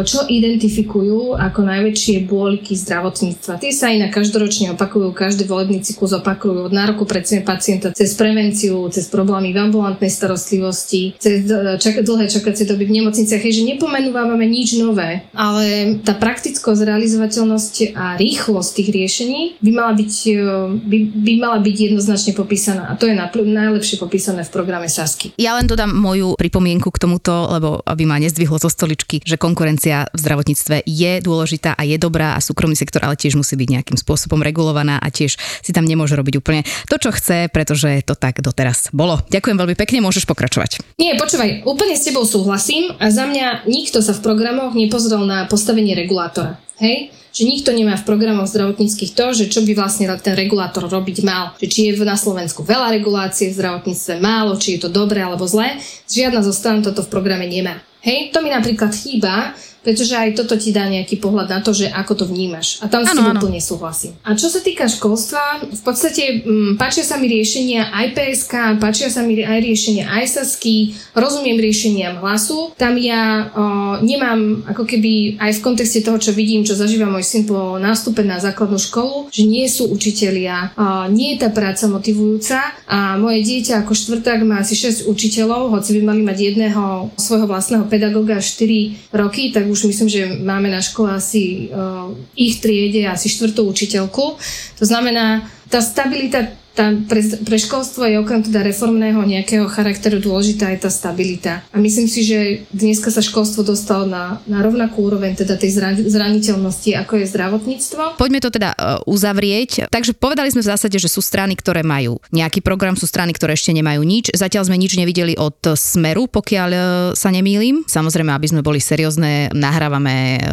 čo 0.04 0.28
identifikujú 0.28 1.40
ako 1.40 1.60
najväčšie 1.64 2.28
bôľky 2.28 2.76
zdravotníctva. 2.76 3.64
Tie 3.64 3.72
sa 3.72 3.88
inak 3.88 4.12
každoročne 4.12 4.76
opakujú, 4.76 5.16
každý 5.16 5.48
volebný 5.48 5.80
cyklus 5.80 6.12
opakujú 6.20 6.68
od 6.68 6.74
nároku 6.76 7.08
pre 7.08 7.24
pacienta 7.24 7.96
cez 7.96 8.14
prevenciu, 8.20 8.92
cez 8.92 9.08
problémy 9.08 9.56
v 9.56 9.64
ambulantnej 9.64 10.12
starostlivosti, 10.12 11.16
cez 11.18 11.48
e, 11.48 11.80
čak, 11.80 12.04
dlhé 12.04 12.28
čakacie 12.28 12.68
doby 12.68 12.86
v 12.86 13.02
nemocniciach, 13.02 13.42
že 13.42 13.64
nepomenúvame 13.64 14.44
nič 14.44 14.76
nové, 14.78 15.24
ale 15.32 15.98
tá 16.04 16.14
praktickosť, 16.14 16.82
realizovateľnosť 16.94 17.98
a 17.98 18.16
rýchlosť 18.18 18.70
tých 18.78 18.90
riešení 18.94 19.42
by 19.62 19.72
mala 19.74 19.94
byť, 19.98 20.14
e, 20.30 20.38
by, 20.78 20.98
by 21.14 21.34
mala 21.42 21.58
byť 21.62 21.76
jednoznačne 21.90 22.32
popísaná. 22.38 22.90
A 22.90 22.98
to 22.98 23.10
je 23.10 23.18
najlepšie 23.18 23.98
popísané 23.98 24.46
v 24.46 24.52
programe 24.54 24.86
Sasky. 24.86 25.34
Ja 25.42 25.58
len 25.58 25.66
dodám 25.66 25.94
moju 25.94 26.38
pripomienku 26.38 26.90
k 26.94 27.02
tomuto, 27.02 27.50
lebo 27.50 27.82
aby 27.86 28.04
ma 28.06 28.22
nezdvihlo 28.22 28.62
zo 28.62 28.70
stoličky, 28.70 29.26
že 29.26 29.42
konkurencia 29.42 30.06
v 30.14 30.20
zdravotníctve 30.22 30.86
je 30.86 31.12
dôležitá 31.24 31.74
a 31.74 31.82
je 31.84 31.98
dobrá 31.98 32.38
a 32.38 32.44
súkromný 32.44 32.78
sektor 32.78 33.04
ale 33.04 33.18
tiež 33.18 33.36
musí 33.36 33.58
byť 33.58 33.70
nejakým 33.80 33.98
spôsobom 33.98 34.40
regulovaná 34.40 35.02
a 35.02 35.08
tiež 35.10 35.36
si 35.38 35.72
tam 35.74 35.84
nemôže 35.84 36.14
robiť 36.14 36.40
úplne 36.40 36.62
to, 36.88 36.96
čo 37.02 37.10
chce, 37.12 37.50
pretože 37.50 38.06
to 38.06 38.14
tak 38.14 38.40
doteraz 38.40 38.94
bolo. 38.94 39.20
Ďakujem 39.32 39.58
veľmi 39.58 39.76
pekne, 39.76 40.06
môžeš 40.06 40.30
pokračovať. 40.30 40.84
Nie, 41.02 41.18
počúvaj, 41.18 41.66
úplne 41.66 41.98
s 41.98 42.06
tebou 42.06 42.24
súhlasím 42.28 42.94
a 43.02 43.10
za 43.10 43.26
mňa 43.26 43.66
nikto 43.66 44.00
sa 44.04 44.14
v 44.14 44.24
programoch 44.24 44.76
nepozrel 44.76 45.24
na 45.24 45.46
postavenie 45.50 45.96
regulátora. 45.98 46.60
Hej? 46.84 47.16
že 47.34 47.50
nikto 47.50 47.74
nemá 47.74 47.98
v 47.98 48.06
programoch 48.06 48.46
zdravotníckých 48.46 49.18
to, 49.18 49.34
že 49.34 49.50
čo 49.50 49.66
by 49.66 49.74
vlastne 49.74 50.06
ten 50.22 50.38
regulátor 50.38 50.86
robiť 50.86 51.26
mal. 51.26 51.58
Že 51.58 51.68
či 51.68 51.80
je 51.90 52.06
na 52.06 52.14
Slovensku 52.14 52.62
veľa 52.62 52.94
regulácie 52.94 53.50
v 53.50 53.58
zdravotníctve, 53.58 54.22
málo, 54.22 54.54
či 54.62 54.78
je 54.78 54.86
to 54.86 54.90
dobré 54.94 55.26
alebo 55.26 55.50
zlé. 55.50 55.82
Žiadna 56.06 56.46
zo 56.46 56.54
stran 56.54 56.86
toto 56.86 57.02
v 57.02 57.10
programe 57.10 57.50
nemá. 57.50 57.82
Hej, 58.06 58.30
to 58.30 58.46
mi 58.46 58.54
napríklad 58.54 58.94
chýba, 58.94 59.58
pretože 59.84 60.16
aj 60.16 60.40
toto 60.40 60.56
ti 60.56 60.72
dá 60.72 60.88
nejaký 60.88 61.20
pohľad 61.20 61.52
na 61.52 61.60
to, 61.60 61.76
že 61.76 61.92
ako 61.92 62.24
to 62.24 62.26
vnímaš. 62.26 62.80
A 62.80 62.88
tam 62.88 63.04
s 63.04 63.12
tým 63.12 63.36
úplne 63.36 63.60
súhlasím. 63.60 64.16
A 64.24 64.34
čo 64.34 64.48
sa 64.48 64.64
týka 64.64 64.88
školstva, 64.88 65.68
v 65.68 65.82
podstate 65.84 66.48
m, 66.48 66.74
mm, 66.74 66.82
páčia 66.82 67.04
sa 67.04 67.20
mi 67.20 67.28
riešenia 67.28 67.92
aj 67.92 68.16
PSK, 68.16 68.54
páčia 68.80 69.12
sa 69.12 69.22
mi 69.22 69.44
aj 69.44 69.60
riešenia 69.60 70.08
aj 70.08 70.24
SASKY, 70.40 70.96
rozumiem 71.14 71.60
riešeniam 71.60 72.24
hlasu. 72.24 72.72
Tam 72.80 72.96
ja 72.96 73.52
o, 73.52 73.64
nemám 74.00 74.64
ako 74.72 74.88
keby 74.88 75.38
aj 75.44 75.60
v 75.60 75.64
kontexte 75.64 76.00
toho, 76.02 76.18
čo 76.18 76.32
vidím, 76.32 76.64
čo 76.64 76.80
zažíva 76.80 77.12
môj 77.12 77.28
syn 77.28 77.44
po 77.44 77.76
nástupe 77.76 78.24
na 78.24 78.40
základnú 78.40 78.80
školu, 78.80 79.28
že 79.30 79.44
nie 79.44 79.68
sú 79.68 79.92
učitelia, 79.92 80.72
o, 80.80 81.12
nie 81.12 81.36
je 81.36 81.44
tá 81.44 81.50
práca 81.52 81.92
motivujúca 81.92 82.64
a 82.88 83.20
moje 83.20 83.44
dieťa 83.44 83.84
ako 83.84 83.92
štvrták 83.92 84.48
má 84.48 84.64
asi 84.64 84.80
6 84.80 85.12
učiteľov, 85.12 85.76
hoci 85.76 86.00
by 86.00 86.02
mali 86.08 86.22
mať 86.24 86.38
jedného 86.40 87.12
svojho 87.20 87.50
vlastného 87.50 87.86
pedagóga 87.92 88.40
4 88.40 89.12
roky, 89.12 89.52
tak 89.52 89.68
už 89.74 89.90
myslím, 89.90 90.10
že 90.10 90.22
máme 90.46 90.70
na 90.70 90.80
škole 90.80 91.10
asi 91.10 91.74
uh, 91.74 92.14
ich 92.38 92.62
triede 92.62 93.10
asi 93.10 93.26
štvrtú 93.28 93.66
učiteľku. 93.66 94.38
To 94.78 94.86
znamená, 94.86 95.50
tá 95.68 95.82
stabilita 95.82 96.54
tá, 96.74 96.90
pre, 97.06 97.22
pre 97.46 97.58
školstvo 97.62 98.02
je 98.10 98.18
okrem 98.18 98.42
teda 98.42 98.66
reformného 98.66 99.22
nejakého 99.22 99.70
charakteru 99.70 100.18
dôležitá 100.18 100.74
aj 100.74 100.78
tá 100.86 100.90
stabilita. 100.90 101.62
A 101.70 101.78
myslím 101.78 102.10
si, 102.10 102.26
že 102.26 102.66
dneska 102.74 103.14
sa 103.14 103.22
školstvo 103.22 103.62
dostalo 103.62 104.10
na, 104.10 104.42
na 104.50 104.66
rovnakú 104.66 105.06
úroveň 105.06 105.38
teda 105.38 105.54
tej 105.56 105.78
zraniteľnosti, 106.10 106.98
ako 106.98 107.22
je 107.22 107.26
zdravotníctvo. 107.30 108.18
Poďme 108.18 108.42
to 108.42 108.50
teda 108.50 108.74
e, 108.74 108.78
uzavrieť. 109.06 109.94
Takže 109.94 110.18
povedali 110.18 110.50
sme 110.50 110.66
v 110.66 110.72
zásade, 110.74 110.98
že 110.98 111.10
sú 111.10 111.22
strany, 111.22 111.54
ktoré 111.54 111.86
majú 111.86 112.18
nejaký 112.34 112.66
program, 112.66 112.98
sú 112.98 113.06
strany, 113.06 113.38
ktoré 113.38 113.54
ešte 113.54 113.70
nemajú 113.70 114.02
nič. 114.02 114.34
Zatiaľ 114.34 114.66
sme 114.66 114.82
nič 114.82 114.98
nevideli 114.98 115.38
od 115.38 115.78
Smeru, 115.78 116.26
pokiaľ 116.26 116.70
e, 116.74 116.80
sa 117.14 117.30
nemýlim. 117.30 117.86
Samozrejme, 117.86 118.34
aby 118.34 118.50
sme 118.50 118.66
boli 118.66 118.82
seriózne, 118.82 119.54
nahrávame, 119.54 120.42
e, 120.42 120.50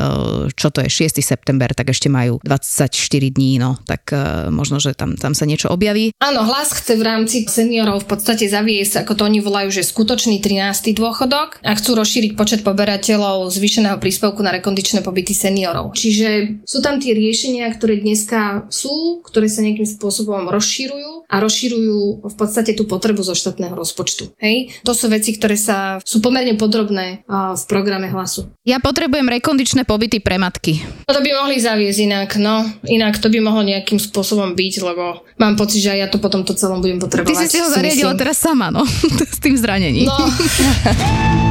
čo 0.53 0.69
to 0.69 0.85
je, 0.85 1.09
6. 1.09 1.25
september, 1.25 1.73
tak 1.73 1.89
ešte 1.89 2.13
majú 2.13 2.37
24 2.45 2.93
dní, 3.33 3.57
no 3.57 3.81
tak 3.89 4.13
možno, 4.53 4.83
že 4.83 4.93
tam, 4.93 5.17
tam 5.17 5.33
sa 5.33 5.49
niečo 5.49 5.73
objaví. 5.73 6.10
Áno, 6.19 6.43
hlas 6.43 6.75
chce 6.75 6.99
v 6.99 7.07
rámci 7.07 7.47
seniorov 7.47 8.03
v 8.03 8.17
podstate 8.17 8.51
zaviesť, 8.51 9.07
ako 9.07 9.13
to 9.15 9.23
oni 9.29 9.39
volajú, 9.39 9.71
že 9.71 9.87
skutočný 9.87 10.43
13. 10.43 10.97
dôchodok 10.97 11.63
a 11.63 11.71
chcú 11.77 11.95
rozšíriť 11.95 12.35
počet 12.35 12.61
poberateľov 12.67 13.47
zvýšeného 13.53 14.01
príspevku 14.03 14.43
na 14.43 14.51
rekondičné 14.57 15.05
pobyty 15.07 15.37
seniorov. 15.37 15.95
Čiže 15.95 16.63
sú 16.67 16.83
tam 16.83 16.99
tie 16.99 17.15
riešenia, 17.15 17.71
ktoré 17.71 18.01
dneska 18.01 18.67
sú, 18.73 19.23
ktoré 19.23 19.47
sa 19.47 19.63
nejakým 19.63 19.87
spôsobom 19.87 20.51
rozšírujú 20.51 21.31
a 21.31 21.37
rozšírujú 21.39 22.27
v 22.27 22.35
podstate 22.35 22.75
tú 22.75 22.91
potrebu 22.91 23.23
zo 23.23 23.39
štátneho 23.39 23.79
rozpočtu. 23.79 24.35
Hej? 24.43 24.75
To 24.83 24.97
sú 24.97 25.07
veci, 25.07 25.37
ktoré 25.37 25.55
sa 25.55 26.03
sú 26.03 26.19
pomerne 26.19 26.59
podrobné 26.59 27.23
v 27.31 27.63
programe 27.71 28.11
hlasu. 28.11 28.51
Ja 28.67 28.83
potrebujem 28.83 29.31
rekondičné 29.31 29.87
pobyty 29.87 30.19
pre 30.19 30.43
matky. 30.43 30.83
No 31.07 31.15
to 31.15 31.23
by 31.23 31.31
mohli 31.37 31.63
zaviesť 31.63 32.01
inak, 32.03 32.31
no. 32.41 32.67
Inak 32.89 33.23
to 33.23 33.31
by 33.31 33.39
mohlo 33.39 33.63
nejakým 33.63 34.03
spôsobom 34.03 34.59
byť, 34.59 34.75
lebo 34.83 35.23
mám 35.39 35.55
pocit, 35.55 35.87
že 35.87 36.00
ja 36.01 36.09
to 36.09 36.17
potom 36.17 36.41
to 36.43 36.57
celom 36.57 36.81
budem 36.81 36.97
potrebovať. 36.97 37.29
Ty 37.29 37.35
si 37.37 37.47
si 37.53 37.59
ho 37.61 37.69
zariadila 37.69 38.17
teraz 38.17 38.41
sama, 38.41 38.73
no, 38.73 38.89
s 39.37 39.39
tým 39.39 39.55
zranením. 39.61 40.09
No. 40.09 40.17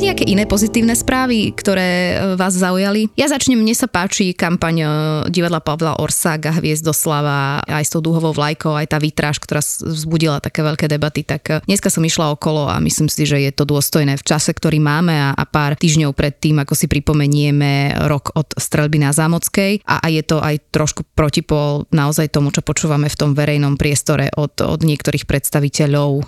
nejaké 0.00 0.24
iné 0.24 0.48
pozitívne 0.48 0.96
správy, 0.96 1.52
ktoré 1.52 1.90
e, 1.90 2.38
vás 2.40 2.56
zaujali? 2.56 3.12
Ja 3.18 3.28
začnem, 3.28 3.60
mne 3.60 3.76
sa 3.76 3.90
páči 3.90 4.32
kampaň 4.32 4.76
e, 4.80 4.86
divadla 5.28 5.58
Pavla 5.58 5.98
Orsága, 5.98 6.56
Hviezdoslava, 6.56 7.66
aj 7.66 7.84
s 7.84 7.92
tou 7.92 8.00
dúhovou 8.00 8.32
vlajkou, 8.32 8.72
aj 8.72 8.88
tá 8.88 9.02
výtraž, 9.02 9.42
ktorá 9.42 9.60
vzbudila 9.60 10.40
také 10.40 10.62
veľké 10.62 10.86
debaty, 10.86 11.26
tak 11.26 11.42
e, 11.50 11.52
dneska 11.66 11.90
som 11.92 12.00
išla 12.00 12.32
okolo 12.32 12.70
a 12.70 12.80
myslím 12.80 13.10
si, 13.10 13.26
že 13.26 13.42
je 13.42 13.52
to 13.52 13.68
dôstojné 13.68 14.14
v 14.16 14.24
čase, 14.24 14.54
ktorý 14.54 14.78
máme 14.78 15.12
a, 15.12 15.34
a 15.34 15.44
pár 15.44 15.74
týždňov 15.74 16.14
pred 16.14 16.38
tým, 16.38 16.62
ako 16.62 16.78
si 16.78 16.86
pripomenieme 16.86 17.98
rok 18.06 18.32
od 18.38 18.54
streľby 18.54 19.02
na 19.02 19.10
Zámockej 19.10 19.82
a, 19.82 20.00
a 20.00 20.06
je 20.08 20.22
to 20.22 20.38
aj 20.38 20.62
trošku 20.70 21.02
protipol 21.18 21.90
naozaj 21.90 22.30
tomu, 22.30 22.54
čo 22.54 22.62
počúvame 22.62 23.10
v 23.10 23.18
tom 23.18 23.34
verejnom 23.34 23.74
priestore 23.74 24.30
od, 24.38 24.54
od 24.62 24.80
niektorých 24.86 25.26
predstaviteľov 25.26 26.10
e, 26.16 26.24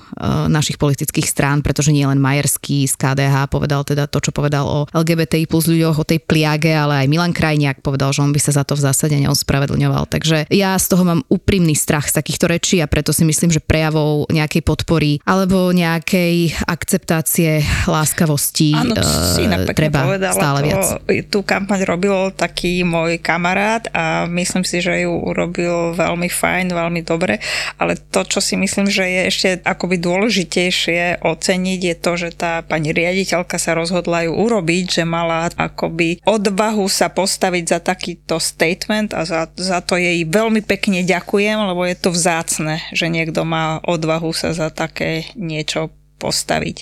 našich 0.50 0.77
politických 0.83 1.31
strán, 1.31 1.62
pretože 1.62 1.94
nie 1.94 2.03
len 2.03 2.18
Majerský 2.18 2.90
z 2.90 2.98
KDH 2.98 3.53
povedal 3.54 3.86
teda 3.86 4.10
to, 4.10 4.18
čo 4.18 4.34
povedal 4.34 4.66
o 4.66 4.78
LGBTI 4.90 5.46
plus 5.46 5.70
ľuďoch, 5.70 6.02
o 6.02 6.08
tej 6.08 6.18
pliage, 6.18 6.74
ale 6.74 7.06
aj 7.06 7.06
Milan 7.06 7.30
Krajniak 7.30 7.78
povedal, 7.78 8.10
že 8.10 8.26
on 8.26 8.34
by 8.34 8.40
sa 8.42 8.50
za 8.50 8.66
to 8.66 8.74
v 8.74 8.82
zásade 8.82 9.14
neospravedlňoval. 9.22 10.10
Takže 10.10 10.50
ja 10.50 10.74
z 10.74 10.86
toho 10.90 11.06
mám 11.06 11.22
úprimný 11.30 11.78
strach 11.78 12.10
z 12.10 12.18
takýchto 12.18 12.50
rečí 12.50 12.82
a 12.82 12.90
preto 12.90 13.14
si 13.14 13.22
myslím, 13.22 13.54
že 13.54 13.62
prejavou 13.62 14.26
nejakej 14.26 14.62
podpory 14.66 15.22
alebo 15.22 15.70
nejakej 15.70 16.66
akceptácie 16.66 17.62
láskavosti 17.86 18.74
Áno, 18.74 18.98
uh, 18.98 19.70
treba 19.70 20.10
povedala, 20.10 20.34
stále 20.34 20.58
to, 20.58 20.66
viac. 20.66 20.84
Tú 21.30 21.40
kampaň 21.46 21.86
robil 21.86 22.34
taký 22.34 22.82
môj 22.82 23.22
kamarát 23.22 23.86
a 23.94 24.26
myslím 24.26 24.66
si, 24.66 24.82
že 24.82 25.06
ju 25.06 25.14
urobil 25.14 25.94
veľmi 25.94 26.26
fajn, 26.26 26.74
veľmi 26.74 27.00
dobre, 27.06 27.38
ale 27.78 27.94
to, 28.10 28.26
čo 28.26 28.42
si 28.42 28.58
myslím, 28.58 28.90
že 28.90 29.04
je 29.04 29.22
ešte 29.30 29.48
akoby 29.62 30.00
dôležitejšie 30.00 31.22
oceniť 31.22 31.80
je 31.84 31.94
to, 32.00 32.12
že 32.16 32.28
tá 32.34 32.64
pani 32.64 32.90
riaditeľka 33.34 33.58
sa 33.58 33.74
rozhodla 33.74 34.30
ju 34.30 34.32
urobiť, 34.38 35.02
že 35.02 35.02
mala 35.02 35.50
akoby 35.58 36.22
odvahu 36.22 36.86
sa 36.86 37.10
postaviť 37.10 37.64
za 37.66 37.78
takýto 37.82 38.38
statement 38.38 39.10
a 39.10 39.26
za, 39.26 39.50
za 39.58 39.82
to 39.82 39.98
jej 39.98 40.22
veľmi 40.22 40.62
pekne 40.62 41.02
ďakujem, 41.02 41.58
lebo 41.58 41.82
je 41.82 41.96
to 41.98 42.14
vzácne, 42.14 42.78
že 42.94 43.10
niekto 43.10 43.42
má 43.42 43.82
odvahu 43.82 44.30
sa 44.30 44.54
za 44.54 44.70
také 44.70 45.26
niečo 45.34 45.90
postaviť. 46.14 46.76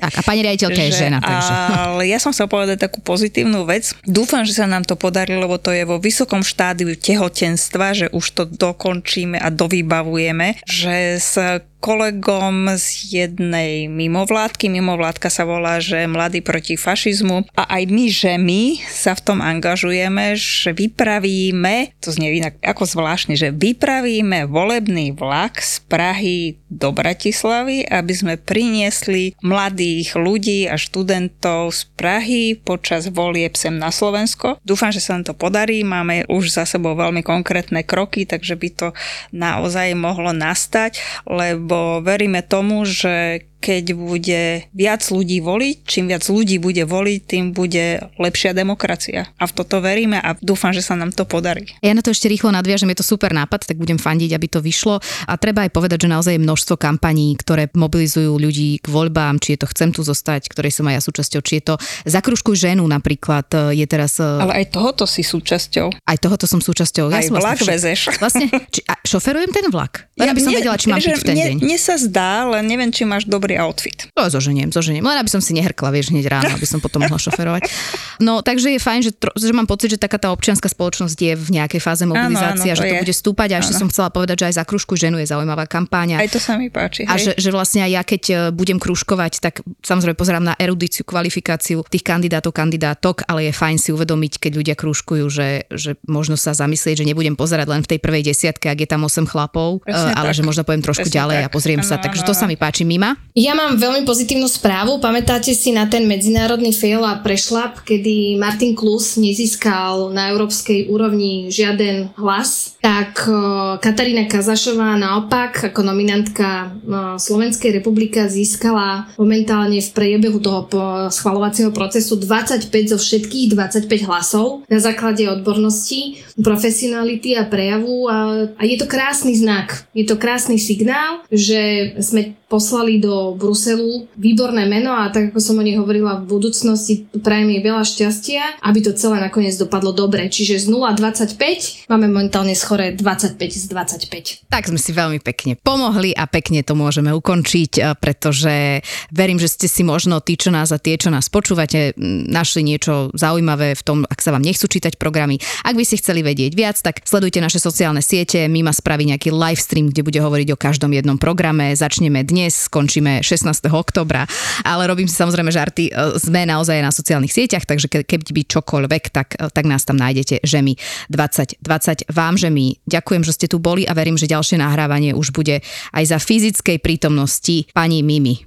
Tak 0.00 0.12
a 0.16 0.20
pani 0.24 0.40
riaditeľka 0.42 0.82
je 0.88 0.92
žena, 0.96 1.20
takže. 1.20 1.52
Ale 1.76 2.02
ja 2.08 2.18
som 2.18 2.32
chcel 2.32 2.48
povedať 2.48 2.88
takú 2.88 3.04
pozitívnu 3.04 3.68
vec. 3.68 3.92
Dúfam, 4.08 4.42
že 4.48 4.56
sa 4.56 4.66
nám 4.66 4.88
to 4.88 4.96
podarí, 4.96 5.36
lebo 5.36 5.60
to 5.60 5.70
je 5.70 5.84
vo 5.84 6.00
vysokom 6.00 6.40
štádiu 6.40 6.90
tehotenstva, 6.96 7.94
že 7.94 8.06
už 8.10 8.24
to 8.34 8.42
dokončíme 8.48 9.38
a 9.38 9.52
dovybavujeme, 9.52 10.64
že 10.64 11.20
s 11.20 11.36
kolegom 11.78 12.74
z 12.74 12.86
jednej 13.06 13.86
mimovládky. 13.86 14.66
Mimovládka 14.66 15.30
sa 15.30 15.46
volá, 15.46 15.78
že 15.78 16.10
Mladí 16.10 16.42
proti 16.42 16.74
fašizmu. 16.74 17.46
A 17.54 17.62
aj 17.78 17.82
my, 17.86 18.06
že 18.10 18.32
my 18.34 18.62
sa 18.90 19.14
v 19.14 19.24
tom 19.24 19.38
angažujeme, 19.38 20.34
že 20.34 20.74
vypravíme, 20.74 21.94
to 22.02 22.10
znie 22.10 22.42
inak 22.42 22.58
ako 22.60 22.84
zvláštne, 22.84 23.38
že 23.38 23.54
vypravíme 23.54 24.50
volebný 24.50 25.14
vlak 25.14 25.62
z 25.62 25.80
Prahy 25.86 26.58
do 26.66 26.90
Bratislavy, 26.90 27.86
aby 27.86 28.12
sme 28.12 28.34
priniesli 28.36 29.38
mladých 29.40 30.18
ľudí 30.18 30.66
a 30.66 30.74
študentov 30.74 31.72
z 31.72 31.82
Prahy 31.94 32.58
počas 32.58 33.06
volieb 33.08 33.54
sem 33.54 33.78
na 33.78 33.94
Slovensko. 33.94 34.58
Dúfam, 34.66 34.90
že 34.90 35.00
sa 35.00 35.14
nám 35.14 35.30
to 35.30 35.34
podarí. 35.38 35.86
Máme 35.86 36.26
už 36.26 36.58
za 36.58 36.66
sebou 36.66 36.98
veľmi 36.98 37.22
konkrétne 37.22 37.86
kroky, 37.86 38.26
takže 38.26 38.58
by 38.58 38.68
to 38.74 38.88
naozaj 39.30 39.94
mohlo 39.94 40.34
nastať, 40.34 40.98
lebo 41.24 41.67
lebo 41.68 42.00
veríme 42.00 42.40
tomu, 42.42 42.88
že 42.88 43.44
keď 43.58 43.84
bude 43.94 44.42
viac 44.70 45.02
ľudí 45.10 45.42
voliť, 45.42 45.76
čím 45.84 46.10
viac 46.10 46.24
ľudí 46.26 46.62
bude 46.62 46.82
voliť, 46.86 47.20
tým 47.26 47.44
bude 47.50 48.00
lepšia 48.16 48.54
demokracia. 48.54 49.26
A 49.38 49.44
v 49.50 49.52
toto 49.52 49.82
veríme 49.82 50.22
a 50.22 50.38
dúfam, 50.38 50.70
že 50.70 50.82
sa 50.82 50.94
nám 50.94 51.10
to 51.10 51.26
podarí. 51.26 51.66
Ja 51.82 51.94
na 51.94 52.02
to 52.02 52.14
ešte 52.14 52.30
rýchlo 52.30 52.54
nadviažem, 52.54 52.90
je 52.94 53.02
to 53.02 53.06
super 53.06 53.34
nápad, 53.34 53.66
tak 53.66 53.76
budem 53.76 53.98
fandiť, 53.98 54.30
aby 54.34 54.46
to 54.46 54.62
vyšlo. 54.62 55.02
A 55.26 55.32
treba 55.36 55.66
aj 55.66 55.74
povedať, 55.74 56.06
že 56.06 56.12
naozaj 56.12 56.38
je 56.38 56.42
množstvo 56.46 56.74
kampaní, 56.78 57.34
ktoré 57.34 57.66
mobilizujú 57.74 58.38
ľudí 58.38 58.78
k 58.78 58.86
voľbám, 58.86 59.42
či 59.42 59.58
je 59.58 59.66
to 59.66 59.70
chcem 59.74 59.90
tu 59.90 60.06
zostať, 60.06 60.46
ktorej 60.48 60.70
som 60.70 60.86
aj 60.86 60.94
ja 60.98 61.02
súčasťou, 61.02 61.40
či 61.42 61.52
je 61.58 61.64
to 61.70 61.74
zakružkuj 62.06 62.54
ženu 62.54 62.86
napríklad, 62.86 63.46
je 63.74 63.86
teraz... 63.90 64.22
E, 64.22 64.24
Ale 64.24 64.64
aj 64.64 64.66
tohoto 64.70 65.04
si 65.04 65.26
súčasťou. 65.26 66.06
Aj 66.06 66.16
tohoto 66.16 66.46
som 66.46 66.62
súčasťou. 66.62 67.10
Ja 67.10 67.20
aj 67.20 67.30
som 67.30 67.36
vlak 67.38 67.58
vlastne, 67.58 67.72
vezeš. 67.74 68.00
Vlastne, 68.22 68.46
či, 68.70 68.80
a 68.86 68.94
šoferujem 69.02 69.50
ten 69.54 69.66
vlak? 69.70 70.10
Ja, 70.18 70.34
aby 70.34 70.42
som 70.42 70.50
vedela, 70.50 70.74
či 70.74 70.90
mám 70.90 70.98
v 70.98 71.14
ten 71.22 71.36
mne, 71.36 71.46
deň. 71.46 71.56
Mne 71.62 71.78
sa 71.78 71.94
zdá, 71.94 72.46
len 72.50 72.66
neviem, 72.66 72.90
či 72.90 73.06
máš 73.06 73.30
dobrý 73.48 73.64
outfit. 73.64 74.12
To 74.12 74.28
zoženiem, 74.28 74.68
zoženiem. 74.68 75.00
Len 75.00 75.16
aby 75.24 75.32
som 75.32 75.40
si 75.40 75.56
nehrkla, 75.56 75.88
vieš, 75.88 76.12
hneď 76.12 76.28
ráno, 76.28 76.52
aby 76.52 76.68
som 76.68 76.84
potom 76.84 77.00
mohla 77.00 77.16
šoferovať. 77.16 77.72
No, 78.20 78.44
takže 78.44 78.76
je 78.76 78.80
fajn, 78.82 79.00
že, 79.08 79.12
tro, 79.16 79.32
že 79.32 79.48
mám 79.56 79.64
pocit, 79.64 79.96
že 79.96 79.96
taká 79.96 80.20
tá 80.20 80.28
občianská 80.28 80.68
spoločnosť 80.68 81.16
je 81.16 81.32
v 81.32 81.48
nejakej 81.56 81.80
fáze 81.80 82.04
mobilizácie, 82.04 82.68
áno, 82.68 82.76
áno, 82.76 82.76
to 82.76 82.82
že 82.82 82.84
to 82.84 82.96
je. 82.98 83.02
bude 83.08 83.14
stúpať. 83.16 83.48
A 83.56 83.64
ešte 83.64 83.74
som 83.78 83.88
chcela 83.88 84.12
povedať, 84.12 84.44
že 84.44 84.52
aj 84.52 84.54
za 84.60 84.64
kružku 84.68 84.92
ženu 85.00 85.16
je 85.16 85.26
zaujímavá 85.30 85.64
kampáňa. 85.64 86.20
Aj 86.20 86.28
to 86.28 86.36
sa 86.36 86.60
mi 86.60 86.68
páči. 86.68 87.08
A 87.08 87.16
že, 87.16 87.32
že 87.40 87.48
vlastne 87.48 87.86
aj 87.88 87.90
ja, 87.94 88.02
keď 88.04 88.22
e, 88.28 88.34
budem 88.52 88.76
kružkovať, 88.76 89.40
tak 89.40 89.64
samozrejme 89.80 90.18
pozerám 90.18 90.44
na 90.44 90.54
erudíciu, 90.60 91.08
kvalifikáciu 91.08 91.86
tých 91.88 92.04
kandidátov, 92.04 92.52
kandidátok, 92.52 93.24
ale 93.24 93.48
je 93.48 93.52
fajn 93.54 93.76
si 93.80 93.94
uvedomiť, 93.94 94.42
keď 94.42 94.52
ľudia 94.58 94.74
krúžkujú, 94.76 95.24
že, 95.30 95.48
že 95.72 95.96
možno 96.04 96.36
sa 96.36 96.52
zamyslieť, 96.52 97.00
že 97.00 97.08
nebudem 97.08 97.38
pozerať 97.38 97.70
len 97.70 97.80
v 97.86 97.96
tej 97.96 97.98
prvej 98.02 98.26
desiatke, 98.26 98.66
ak 98.68 98.82
je 98.82 98.88
tam 98.90 99.06
8 99.06 99.30
chlapov, 99.30 99.86
e, 99.86 99.94
Presne 99.94 100.12
ale 100.18 100.34
tak. 100.34 100.36
že 100.36 100.42
možno 100.42 100.62
poviem 100.66 100.82
trošku 100.82 101.06
Presne 101.06 101.16
ďalej 101.22 101.38
tak. 101.38 101.46
a 101.46 101.48
pozriem 101.54 101.80
ano, 101.80 101.88
sa. 101.88 102.02
Takže 102.02 102.22
to 102.26 102.34
sa 102.34 102.50
mi 102.50 102.58
páči. 102.58 102.82
Mima? 102.82 103.14
Ja 103.38 103.54
mám 103.54 103.78
veľmi 103.78 104.02
pozitívnu 104.02 104.50
správu. 104.50 104.98
Pamätáte 104.98 105.54
si 105.54 105.70
na 105.70 105.86
ten 105.86 106.10
medzinárodný 106.10 106.74
fail 106.74 107.06
a 107.06 107.22
prešlap, 107.22 107.86
kedy 107.86 108.34
Martin 108.34 108.74
Klus 108.74 109.14
nezískal 109.14 110.10
na 110.10 110.34
európskej 110.34 110.90
úrovni 110.90 111.46
žiaden 111.46 112.10
hlas? 112.18 112.74
Tak 112.82 113.30
Katarína 113.78 114.26
Kazašová 114.26 114.98
naopak 114.98 115.70
ako 115.70 115.86
nominantka 115.86 116.74
Slovenskej 117.22 117.78
republika 117.78 118.26
získala 118.26 119.06
momentálne 119.14 119.78
v 119.78 119.90
priebehu 119.94 120.42
toho 120.42 120.66
schvalovacieho 121.06 121.70
procesu 121.70 122.18
25 122.18 122.66
zo 122.90 122.98
všetkých 122.98 123.54
25 123.54 123.86
hlasov 124.10 124.66
na 124.66 124.82
základe 124.82 125.22
odbornosti, 125.30 126.26
profesionality 126.42 127.38
a 127.38 127.46
prejavu 127.46 128.10
a, 128.10 128.50
a 128.58 128.62
je 128.66 128.82
to 128.82 128.90
krásny 128.90 129.38
znak. 129.38 129.86
Je 129.94 130.02
to 130.02 130.18
krásny 130.18 130.58
signál, 130.58 131.22
že 131.30 131.94
sme 132.02 132.34
poslali 132.48 132.96
do 132.98 133.27
Bruselu 133.36 134.08
výborné 134.16 134.64
meno 134.64 134.96
a 134.96 135.12
tak 135.12 135.30
ako 135.30 135.38
som 135.38 135.60
o 135.60 135.62
nej 135.62 135.76
hovorila 135.76 136.18
v 136.20 136.24
budúcnosti, 136.26 137.06
prajem 137.20 137.52
jej 137.54 137.62
veľa 137.62 137.84
šťastia, 137.84 138.42
aby 138.64 138.78
to 138.82 138.96
celé 138.96 139.20
nakoniec 139.20 139.54
dopadlo 139.54 139.92
dobre. 139.92 140.26
Čiže 140.26 140.64
z 140.64 140.66
0,25 140.72 141.92
máme 141.92 142.08
momentálne 142.08 142.56
schore 142.56 142.96
25 142.96 143.38
z 143.38 143.64
25. 143.70 144.50
Tak 144.50 144.72
sme 144.72 144.80
si 144.80 144.90
veľmi 144.90 145.22
pekne 145.22 145.54
pomohli 145.60 146.16
a 146.16 146.24
pekne 146.26 146.64
to 146.64 146.72
môžeme 146.74 147.12
ukončiť, 147.14 147.72
eh, 147.78 147.94
pretože 147.94 148.80
verím, 149.12 149.36
že 149.36 149.52
ste 149.52 149.68
si 149.70 149.84
možno 149.84 150.24
tí, 150.24 150.40
čo 150.40 150.48
nás 150.48 150.72
a 150.74 150.80
tie, 150.80 150.96
čo 150.96 151.12
nás 151.12 151.28
počúvate, 151.28 151.92
našli 152.28 152.64
niečo 152.64 153.12
zaujímavé 153.14 153.76
v 153.76 153.82
tom, 153.84 153.98
ak 154.08 154.18
sa 154.24 154.32
vám 154.32 154.42
nechcú 154.42 154.66
čítať 154.66 154.96
programy. 154.96 155.38
Ak 155.62 155.76
by 155.76 155.84
ste 155.84 156.00
chceli 156.00 156.24
vedieť 156.24 156.52
viac, 156.56 156.76
tak 156.80 157.04
sledujte 157.04 157.38
naše 157.38 157.60
sociálne 157.60 158.00
siete. 158.00 158.48
Mima 158.48 158.72
spraví 158.72 159.04
nejaký 159.04 159.30
live 159.30 159.60
stream, 159.60 159.92
kde 159.92 160.02
bude 160.02 160.18
hovoriť 160.18 160.48
o 160.54 160.60
každom 160.60 160.90
jednom 160.96 161.20
programe. 161.20 161.76
Začneme 161.76 162.24
dnes 162.24 162.38
dnes, 162.38 162.70
skončíme 163.18 163.50
16. 163.50 163.70
oktobra, 163.74 164.26
ale 164.64 164.86
robím 164.86 165.08
si 165.10 165.16
samozrejme 165.18 165.50
žarty, 165.50 165.90
e, 165.90 166.18
sme 166.18 166.46
naozaj 166.46 166.78
na 166.80 166.94
sociálnych 166.94 167.34
sieťach, 167.34 167.66
takže 167.66 167.90
ke, 167.90 167.98
keď 168.06 168.20
by 168.30 168.42
čokoľvek, 168.46 169.04
tak, 169.10 169.28
e, 169.34 169.50
tak 169.50 169.64
nás 169.66 169.82
tam 169.84 169.98
nájdete, 169.98 170.42
že 170.42 170.58
my 170.62 170.74
2020 171.10 172.08
vám, 172.10 172.38
že 172.38 172.48
my 172.50 172.78
ďakujem, 172.86 173.22
že 173.26 173.34
ste 173.34 173.46
tu 173.50 173.58
boli 173.58 173.84
a 173.84 173.92
verím, 173.94 174.18
že 174.18 174.30
ďalšie 174.30 174.58
nahrávanie 174.62 175.14
už 175.14 175.34
bude 175.34 175.60
aj 175.94 176.04
za 176.06 176.18
fyzickej 176.18 176.78
prítomnosti 176.78 177.66
pani 177.74 178.06
Mimi. 178.06 178.46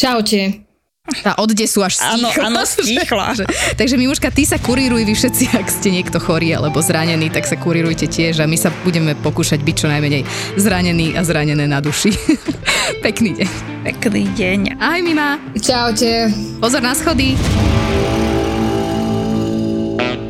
Čaute. 0.00 0.69
Tá 1.08 1.32
od 1.40 1.48
desu 1.56 1.80
až 1.80 1.96
stíchla. 1.96 2.28
Áno, 2.44 2.60
áno, 2.60 2.60
stíchla. 2.68 3.32
Takže 3.80 3.96
Mimuška, 3.96 4.28
ty 4.28 4.44
sa 4.44 4.60
kuríruj 4.60 5.08
vy 5.08 5.16
všetci, 5.16 5.56
ak 5.56 5.66
ste 5.72 5.88
niekto 5.96 6.20
chorý 6.20 6.52
alebo 6.52 6.84
zranený, 6.84 7.32
tak 7.32 7.48
sa 7.48 7.56
kurírujte 7.56 8.04
tiež 8.04 8.44
a 8.44 8.46
my 8.46 8.60
sa 8.60 8.68
budeme 8.84 9.16
pokúšať 9.16 9.64
byť 9.64 9.74
čo 9.80 9.86
najmenej 9.88 10.22
zranený 10.60 11.16
a 11.16 11.24
zranené 11.24 11.64
na 11.64 11.80
duši. 11.80 12.12
Pekný 13.04 13.32
deň. 13.32 13.48
Pekný 13.88 14.28
deň. 14.36 14.60
Ahoj 14.76 15.00
Mima. 15.00 15.40
Čaute. 15.56 16.28
Pozor 16.60 16.84
na 16.84 16.92
schody. 16.92 17.32